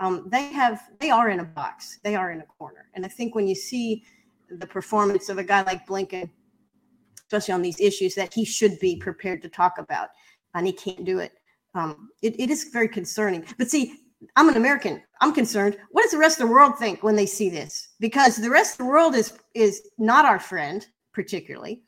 Um, 0.00 0.28
they 0.30 0.44
have 0.52 0.80
they 1.00 1.10
are 1.10 1.30
in 1.30 1.40
a 1.40 1.44
box. 1.44 1.98
They 2.02 2.14
are 2.14 2.30
in 2.30 2.40
a 2.40 2.46
corner. 2.46 2.86
And 2.94 3.04
I 3.04 3.08
think 3.08 3.34
when 3.34 3.48
you 3.48 3.54
see 3.54 4.04
the 4.50 4.66
performance 4.66 5.28
of 5.28 5.38
a 5.38 5.44
guy 5.44 5.62
like 5.62 5.86
Blinken, 5.86 6.30
especially 7.18 7.54
on 7.54 7.62
these 7.62 7.80
issues 7.80 8.14
that 8.14 8.32
he 8.32 8.44
should 8.44 8.78
be 8.80 8.96
prepared 8.96 9.42
to 9.42 9.48
talk 9.48 9.78
about, 9.78 10.08
and 10.54 10.66
he 10.66 10.72
can't 10.72 11.04
do 11.04 11.18
it. 11.18 11.32
Um, 11.74 12.08
it, 12.22 12.38
it 12.40 12.50
is 12.50 12.70
very 12.72 12.88
concerning. 12.88 13.44
But 13.58 13.70
see, 13.70 14.00
I'm 14.36 14.48
an 14.48 14.56
American. 14.56 15.02
I'm 15.20 15.32
concerned. 15.32 15.76
What 15.90 16.02
does 16.02 16.10
the 16.10 16.18
rest 16.18 16.40
of 16.40 16.46
the 16.46 16.52
world 16.52 16.78
think 16.78 17.02
when 17.02 17.16
they 17.16 17.26
see 17.26 17.50
this? 17.50 17.88
Because 18.00 18.36
the 18.36 18.50
rest 18.50 18.72
of 18.72 18.78
the 18.78 18.90
world 18.90 19.14
is 19.14 19.38
is 19.54 19.88
not 19.98 20.24
our 20.24 20.40
friend, 20.40 20.86
particularly, 21.12 21.82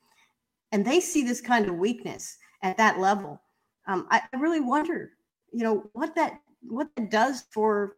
and 0.73 0.85
they 0.85 1.01
see 1.01 1.23
this 1.23 1.41
kind 1.41 1.69
of 1.69 1.77
weakness 1.77 2.37
at 2.63 2.77
that 2.77 2.99
level. 2.99 3.41
Um, 3.87 4.07
I, 4.11 4.21
I 4.33 4.37
really 4.37 4.61
wonder, 4.61 5.13
you 5.53 5.65
know, 5.65 5.91
what 5.93 6.15
that 6.15 6.41
what 6.63 6.89
that 6.97 7.11
does 7.11 7.45
for 7.51 7.97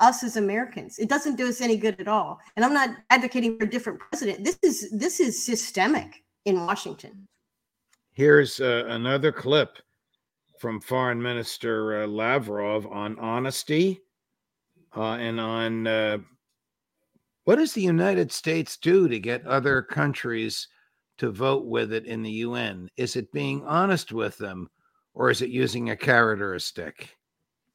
us 0.00 0.22
as 0.22 0.36
Americans. 0.36 0.98
It 0.98 1.08
doesn't 1.08 1.36
do 1.36 1.48
us 1.48 1.60
any 1.60 1.76
good 1.76 2.00
at 2.00 2.08
all. 2.08 2.38
And 2.56 2.64
I'm 2.64 2.72
not 2.72 2.90
advocating 3.10 3.58
for 3.58 3.64
a 3.64 3.70
different 3.70 4.00
president. 4.00 4.44
This 4.44 4.58
is 4.62 4.90
this 4.92 5.20
is 5.20 5.44
systemic 5.44 6.24
in 6.44 6.64
Washington. 6.64 7.28
Here's 8.12 8.60
uh, 8.60 8.84
another 8.88 9.30
clip 9.30 9.78
from 10.58 10.80
Foreign 10.80 11.20
Minister 11.20 12.02
uh, 12.02 12.06
Lavrov 12.06 12.86
on 12.86 13.18
honesty 13.18 14.00
uh, 14.96 15.12
and 15.12 15.38
on 15.38 15.86
uh, 15.86 16.18
what 17.44 17.56
does 17.56 17.72
the 17.72 17.82
United 17.82 18.30
States 18.32 18.76
do 18.76 19.08
to 19.08 19.18
get 19.18 19.46
other 19.46 19.82
countries 19.82 20.68
to 21.18 21.30
vote 21.30 21.64
with 21.64 21.92
it 21.92 22.06
in 22.06 22.22
the 22.22 22.30
UN? 22.30 22.88
Is 22.96 23.16
it 23.16 23.32
being 23.32 23.64
honest 23.64 24.12
with 24.12 24.36
them 24.38 24.68
or 25.14 25.30
is 25.30 25.42
it 25.42 25.50
using 25.50 25.90
a 25.90 25.96
carrot 25.96 26.40
or 26.40 26.54
a 26.54 26.60
stick? 26.60 27.16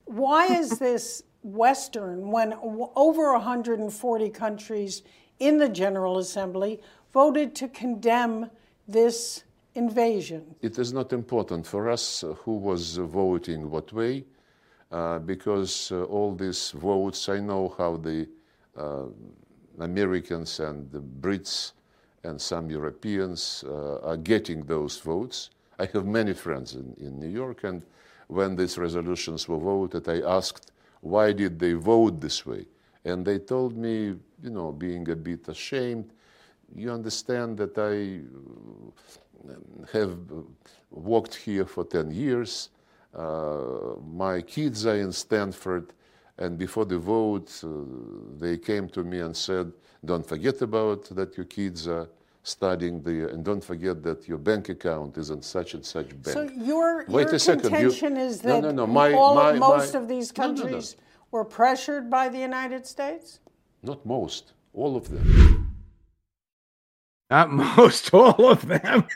Why 0.05 0.47
is 0.47 0.79
this 0.79 1.23
Western 1.43 2.31
when 2.31 2.53
over 2.61 3.33
140 3.33 4.29
countries 4.29 5.01
in 5.39 5.57
the 5.57 5.69
General 5.69 6.19
Assembly 6.19 6.79
voted 7.11 7.55
to 7.55 7.67
condemn 7.67 8.49
this 8.87 9.43
invasion? 9.75 10.55
It 10.61 10.77
is 10.77 10.93
not 10.93 11.13
important 11.13 11.65
for 11.67 11.89
us 11.89 12.23
who 12.43 12.57
was 12.57 12.97
voting 12.97 13.69
what 13.69 13.91
way, 13.93 14.25
uh, 14.91 15.19
because 15.19 15.91
uh, 15.91 16.03
all 16.03 16.35
these 16.35 16.71
votes, 16.71 17.29
I 17.29 17.39
know 17.39 17.73
how 17.77 17.97
the 17.97 18.27
uh, 18.77 19.05
Americans 19.79 20.59
and 20.59 20.91
the 20.91 20.99
Brits 20.99 21.73
and 22.23 22.39
some 22.39 22.69
Europeans 22.69 23.63
uh, 23.67 23.99
are 24.01 24.17
getting 24.17 24.63
those 24.65 24.99
votes. 24.99 25.49
I 25.79 25.85
have 25.93 26.05
many 26.05 26.33
friends 26.33 26.75
in, 26.75 26.95
in 26.99 27.19
New 27.19 27.29
York, 27.29 27.63
and 27.63 27.83
when 28.27 28.55
these 28.55 28.77
resolutions 28.77 29.47
were 29.47 29.57
voted, 29.57 30.07
I 30.07 30.21
asked, 30.21 30.71
why 31.01 31.33
did 31.33 31.59
they 31.59 31.73
vote 31.73 32.21
this 32.21 32.45
way? 32.45 32.65
And 33.03 33.25
they 33.25 33.39
told 33.39 33.75
me, 33.75 34.15
you 34.41 34.49
know, 34.49 34.71
being 34.71 35.09
a 35.09 35.15
bit 35.15 35.47
ashamed, 35.49 36.13
you 36.75 36.91
understand 36.91 37.57
that 37.57 37.77
I 37.77 38.21
have 39.91 40.17
worked 40.91 41.35
here 41.35 41.65
for 41.65 41.83
10 41.83 42.11
years. 42.11 42.69
Uh, 43.15 43.95
my 44.05 44.41
kids 44.41 44.85
are 44.85 44.95
in 44.95 45.11
Stanford, 45.11 45.93
and 46.37 46.57
before 46.57 46.85
the 46.85 46.97
vote, 46.97 47.51
uh, 47.63 47.67
they 48.39 48.57
came 48.57 48.89
to 48.89 49.03
me 49.03 49.19
and 49.19 49.35
said, 49.35 49.71
don't 50.05 50.25
forget 50.25 50.61
about 50.61 51.05
that 51.15 51.37
your 51.37 51.45
kids 51.45 51.87
are 51.87 52.09
studying 52.43 53.01
the, 53.01 53.29
and 53.29 53.45
don't 53.45 53.63
forget 53.63 54.03
that 54.03 54.27
your 54.27 54.37
bank 54.37 54.69
account 54.69 55.17
is 55.17 55.29
in 55.29 55.41
such 55.41 55.75
and 55.75 55.85
such 55.85 56.09
bank. 56.09 56.33
So 56.33 56.41
your, 56.43 57.05
Wait 57.07 57.27
your 57.27 57.35
a 57.35 57.39
second. 57.39 57.69
contention 57.69 58.15
you, 58.15 58.21
is 58.21 58.41
that 58.41 58.61
no, 58.61 58.71
no, 58.71 58.85
no. 58.85 58.87
My, 58.87 59.13
all, 59.13 59.35
my, 59.35 59.53
most 59.53 59.93
my, 59.93 59.99
of 60.01 60.07
these 60.07 60.31
countries 60.31 60.97
were 61.31 61.45
pressured 61.45 62.09
by 62.09 62.29
the 62.29 62.39
United 62.39 62.85
States? 62.85 63.39
Not 63.81 64.05
most, 64.05 64.53
all 64.73 64.97
of 64.97 65.09
them. 65.09 65.62
Not 67.33 67.49
most, 67.51 68.13
all 68.13 68.51
of 68.51 68.61
them. 68.67 69.07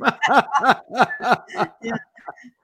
yeah. 1.83 1.97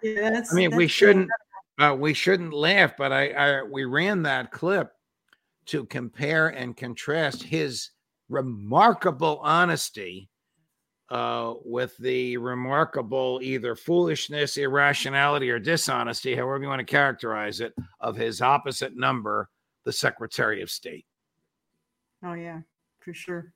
Yeah, 0.01 0.41
I 0.51 0.53
mean, 0.55 0.75
we 0.75 0.87
shouldn't 0.87 1.29
uh, 1.77 1.95
we 1.97 2.15
shouldn't 2.15 2.53
laugh, 2.53 2.97
but 2.97 3.11
I, 3.13 3.29
I 3.29 3.61
we 3.61 3.85
ran 3.85 4.23
that 4.23 4.51
clip 4.51 4.93
to 5.67 5.85
compare 5.85 6.47
and 6.47 6.75
contrast 6.75 7.43
his 7.43 7.91
remarkable 8.29 9.39
honesty 9.43 10.27
uh, 11.11 11.53
with 11.63 11.95
the 11.97 12.35
remarkable 12.37 13.39
either 13.43 13.75
foolishness, 13.75 14.57
irrationality, 14.57 15.51
or 15.51 15.59
dishonesty, 15.59 16.35
however 16.35 16.63
you 16.63 16.67
want 16.67 16.79
to 16.79 16.83
characterize 16.85 17.59
it, 17.59 17.75
of 17.99 18.15
his 18.15 18.41
opposite 18.41 18.95
number, 18.97 19.49
the 19.85 19.93
Secretary 19.93 20.63
of 20.63 20.71
State. 20.71 21.05
Oh 22.25 22.33
yeah, 22.33 22.61
for 23.01 23.13
sure. 23.13 23.53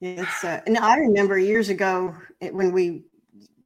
It's 0.00 0.44
uh, 0.44 0.60
and 0.66 0.78
I 0.78 0.96
remember 0.96 1.38
years 1.38 1.68
ago 1.68 2.14
when 2.40 2.72
we, 2.72 3.04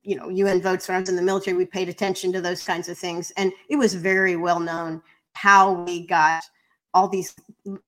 you 0.02 0.16
know, 0.16 0.28
UN 0.28 0.60
votes 0.60 0.88
when 0.88 0.96
I 0.96 1.00
was 1.00 1.08
in 1.08 1.16
the 1.16 1.22
military, 1.22 1.56
we 1.56 1.64
paid 1.64 1.88
attention 1.88 2.32
to 2.32 2.40
those 2.40 2.64
kinds 2.64 2.88
of 2.88 2.98
things, 2.98 3.32
and 3.36 3.52
it 3.68 3.76
was 3.76 3.94
very 3.94 4.36
well 4.36 4.58
known 4.58 5.00
how 5.34 5.72
we 5.72 6.06
got 6.06 6.42
all 6.92 7.08
these 7.08 7.34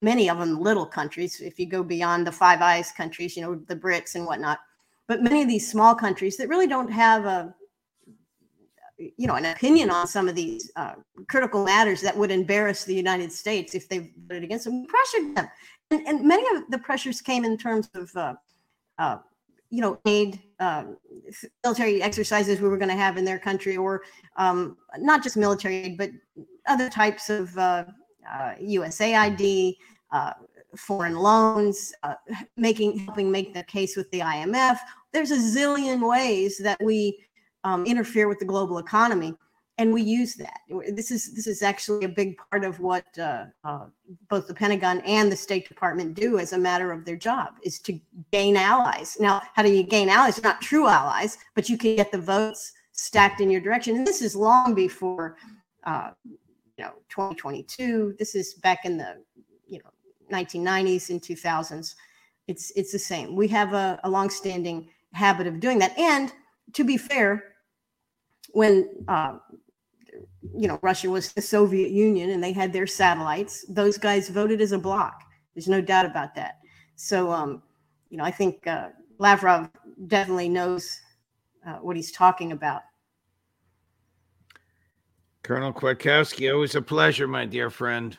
many 0.00 0.30
of 0.30 0.38
them 0.38 0.60
little 0.60 0.86
countries. 0.86 1.40
If 1.40 1.58
you 1.58 1.66
go 1.66 1.82
beyond 1.82 2.26
the 2.26 2.32
Five 2.32 2.62
Eyes 2.62 2.92
countries, 2.92 3.36
you 3.36 3.42
know, 3.42 3.56
the 3.66 3.76
Brits 3.76 4.14
and 4.14 4.26
whatnot, 4.26 4.58
but 5.08 5.22
many 5.22 5.42
of 5.42 5.48
these 5.48 5.70
small 5.70 5.94
countries 5.94 6.36
that 6.36 6.48
really 6.48 6.66
don't 6.68 6.90
have 6.90 7.24
a 7.24 7.54
you 8.98 9.26
know 9.26 9.34
an 9.34 9.44
opinion 9.44 9.90
on 9.90 10.06
some 10.06 10.28
of 10.28 10.34
these 10.34 10.70
uh, 10.76 10.94
critical 11.28 11.64
matters 11.64 12.00
that 12.00 12.16
would 12.16 12.30
embarrass 12.30 12.84
the 12.84 12.94
United 12.94 13.32
States 13.32 13.74
if 13.74 13.88
they 13.88 14.12
voted 14.26 14.44
against 14.44 14.64
them. 14.64 14.82
We 14.82 14.86
pressured 14.86 15.36
them, 15.36 15.48
and, 15.90 16.06
and 16.06 16.24
many 16.24 16.44
of 16.56 16.64
the 16.70 16.78
pressures 16.78 17.20
came 17.20 17.44
in 17.44 17.56
terms 17.56 17.88
of 17.94 18.14
uh, 18.16 18.34
uh, 18.98 19.18
you 19.70 19.80
know 19.80 19.98
aid, 20.06 20.40
uh, 20.60 20.84
military 21.64 22.02
exercises 22.02 22.60
we 22.60 22.68
were 22.68 22.78
going 22.78 22.90
to 22.90 22.96
have 22.96 23.16
in 23.16 23.24
their 23.24 23.38
country, 23.38 23.76
or 23.76 24.02
um, 24.36 24.76
not 24.98 25.22
just 25.22 25.36
military 25.36 25.76
aid, 25.76 25.98
but 25.98 26.10
other 26.66 26.88
types 26.88 27.30
of 27.30 27.56
uh, 27.58 27.84
uh, 28.30 28.54
USAID. 28.60 29.76
Uh, 30.12 30.32
foreign 30.76 31.16
loans, 31.16 31.94
uh, 32.02 32.14
making 32.56 32.98
helping 32.98 33.30
make 33.30 33.54
the 33.54 33.62
case 33.62 33.96
with 33.96 34.10
the 34.10 34.20
IMF. 34.20 34.78
There's 35.10 35.30
a 35.30 35.36
zillion 35.36 36.06
ways 36.06 36.58
that 36.58 36.78
we 36.82 37.18
um, 37.64 37.86
interfere 37.86 38.28
with 38.28 38.38
the 38.38 38.44
global 38.44 38.76
economy, 38.78 39.34
and 39.78 39.92
we 39.92 40.02
use 40.02 40.34
that. 40.36 40.60
This 40.92 41.10
is 41.10 41.34
this 41.34 41.46
is 41.46 41.62
actually 41.62 42.04
a 42.04 42.08
big 42.08 42.36
part 42.50 42.64
of 42.64 42.80
what 42.80 43.04
uh, 43.18 43.44
uh, 43.64 43.86
both 44.28 44.46
the 44.46 44.54
Pentagon 44.54 45.00
and 45.00 45.30
the 45.30 45.36
State 45.36 45.68
Department 45.68 46.14
do 46.14 46.38
as 46.38 46.52
a 46.52 46.58
matter 46.58 46.92
of 46.92 47.04
their 47.04 47.16
job 47.16 47.54
is 47.62 47.78
to 47.80 48.00
gain 48.32 48.56
allies. 48.56 49.16
Now, 49.20 49.42
how 49.54 49.62
do 49.62 49.70
you 49.70 49.82
gain 49.82 50.08
allies? 50.08 50.42
Not 50.42 50.62
true 50.62 50.86
allies, 50.86 51.38
but 51.54 51.68
you 51.68 51.76
can 51.76 51.96
get 51.96 52.10
the 52.10 52.20
votes 52.20 52.72
stacked 52.92 53.40
in 53.40 53.50
your 53.50 53.60
direction. 53.60 53.96
And 53.96 54.06
this 54.06 54.22
is 54.22 54.34
long 54.34 54.74
before. 54.74 55.36
Uh, 55.84 56.10
you 56.76 56.84
know, 56.84 56.92
2022. 57.08 58.16
This 58.18 58.34
is 58.34 58.54
back 58.54 58.84
in 58.84 58.96
the 58.96 59.22
you 59.68 59.78
know 59.78 60.36
1990s 60.36 61.10
and 61.10 61.20
2000s. 61.20 61.94
It's 62.48 62.70
it's 62.76 62.92
the 62.92 62.98
same. 62.98 63.34
We 63.34 63.48
have 63.48 63.72
a, 63.72 64.00
a 64.04 64.10
longstanding 64.10 64.88
habit 65.12 65.46
of 65.46 65.60
doing 65.60 65.78
that. 65.80 65.98
And 65.98 66.32
to 66.74 66.84
be 66.84 66.96
fair, 66.96 67.44
when 68.52 68.88
uh, 69.08 69.38
you 70.56 70.68
know 70.68 70.78
Russia 70.82 71.10
was 71.10 71.32
the 71.32 71.42
Soviet 71.42 71.90
Union 71.90 72.30
and 72.30 72.42
they 72.42 72.52
had 72.52 72.72
their 72.72 72.86
satellites, 72.86 73.64
those 73.68 73.98
guys 73.98 74.28
voted 74.28 74.60
as 74.60 74.72
a 74.72 74.78
bloc. 74.78 75.22
There's 75.54 75.68
no 75.68 75.80
doubt 75.80 76.06
about 76.06 76.34
that. 76.34 76.58
So 76.96 77.30
um, 77.30 77.62
you 78.10 78.16
know, 78.18 78.24
I 78.24 78.30
think 78.30 78.66
uh, 78.66 78.88
Lavrov 79.18 79.70
definitely 80.06 80.48
knows 80.48 81.00
uh, 81.66 81.74
what 81.76 81.96
he's 81.96 82.12
talking 82.12 82.52
about. 82.52 82.82
Colonel 85.42 85.72
Kwiatkowski, 85.72 86.52
always 86.52 86.74
a 86.74 86.82
pleasure, 86.82 87.28
my 87.28 87.44
dear 87.44 87.70
friend. 87.70 88.18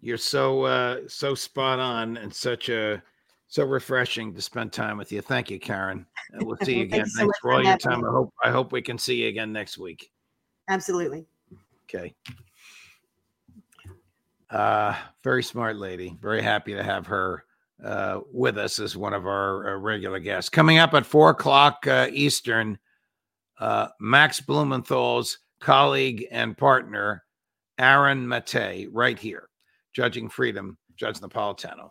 You're 0.00 0.16
so 0.16 0.62
uh, 0.62 1.00
so 1.08 1.34
spot 1.34 1.80
on 1.80 2.16
and 2.18 2.32
such 2.32 2.68
a 2.68 3.02
so 3.48 3.64
refreshing 3.64 4.34
to 4.34 4.42
spend 4.42 4.72
time 4.72 4.98
with 4.98 5.10
you. 5.10 5.20
Thank 5.20 5.50
you, 5.50 5.58
Karen. 5.58 6.06
Uh, 6.34 6.44
We'll 6.44 6.56
see 6.62 6.76
you 6.76 6.82
again. 6.82 7.06
so 7.06 7.18
Thanks 7.18 7.26
much 7.28 7.36
for 7.40 7.50
for 7.50 7.52
all 7.54 7.64
your 7.64 7.78
time. 7.78 8.02
me. 8.02 8.08
I 8.08 8.12
hope 8.12 8.34
I 8.44 8.50
hope 8.50 8.72
we 8.72 8.82
can 8.82 8.98
see 8.98 9.22
you 9.22 9.28
again 9.28 9.52
next 9.52 9.78
week. 9.78 10.10
Absolutely. 10.68 11.26
Okay. 11.88 12.14
Uh, 14.50 14.94
very 15.22 15.42
smart 15.42 15.76
lady. 15.76 16.16
Very 16.20 16.42
happy 16.42 16.74
to 16.74 16.82
have 16.82 17.06
her 17.06 17.44
uh, 17.84 18.20
with 18.32 18.58
us 18.58 18.78
as 18.78 18.96
one 18.96 19.12
of 19.12 19.26
our 19.26 19.74
uh, 19.74 19.78
regular 19.78 20.18
guests. 20.18 20.48
Coming 20.48 20.78
up 20.78 20.94
at 20.94 21.06
four 21.06 21.30
o'clock 21.30 21.86
uh, 21.86 22.08
Eastern, 22.10 22.78
uh, 23.60 23.88
Max 24.00 24.40
Blumenthal's 24.40 25.38
colleague 25.60 26.26
and 26.30 26.56
partner, 26.56 27.24
Aaron 27.78 28.26
Mate, 28.26 28.88
right 28.92 29.18
here, 29.18 29.48
Judging 29.92 30.28
Freedom, 30.28 30.78
Judge 30.96 31.20
Napolitano. 31.20 31.90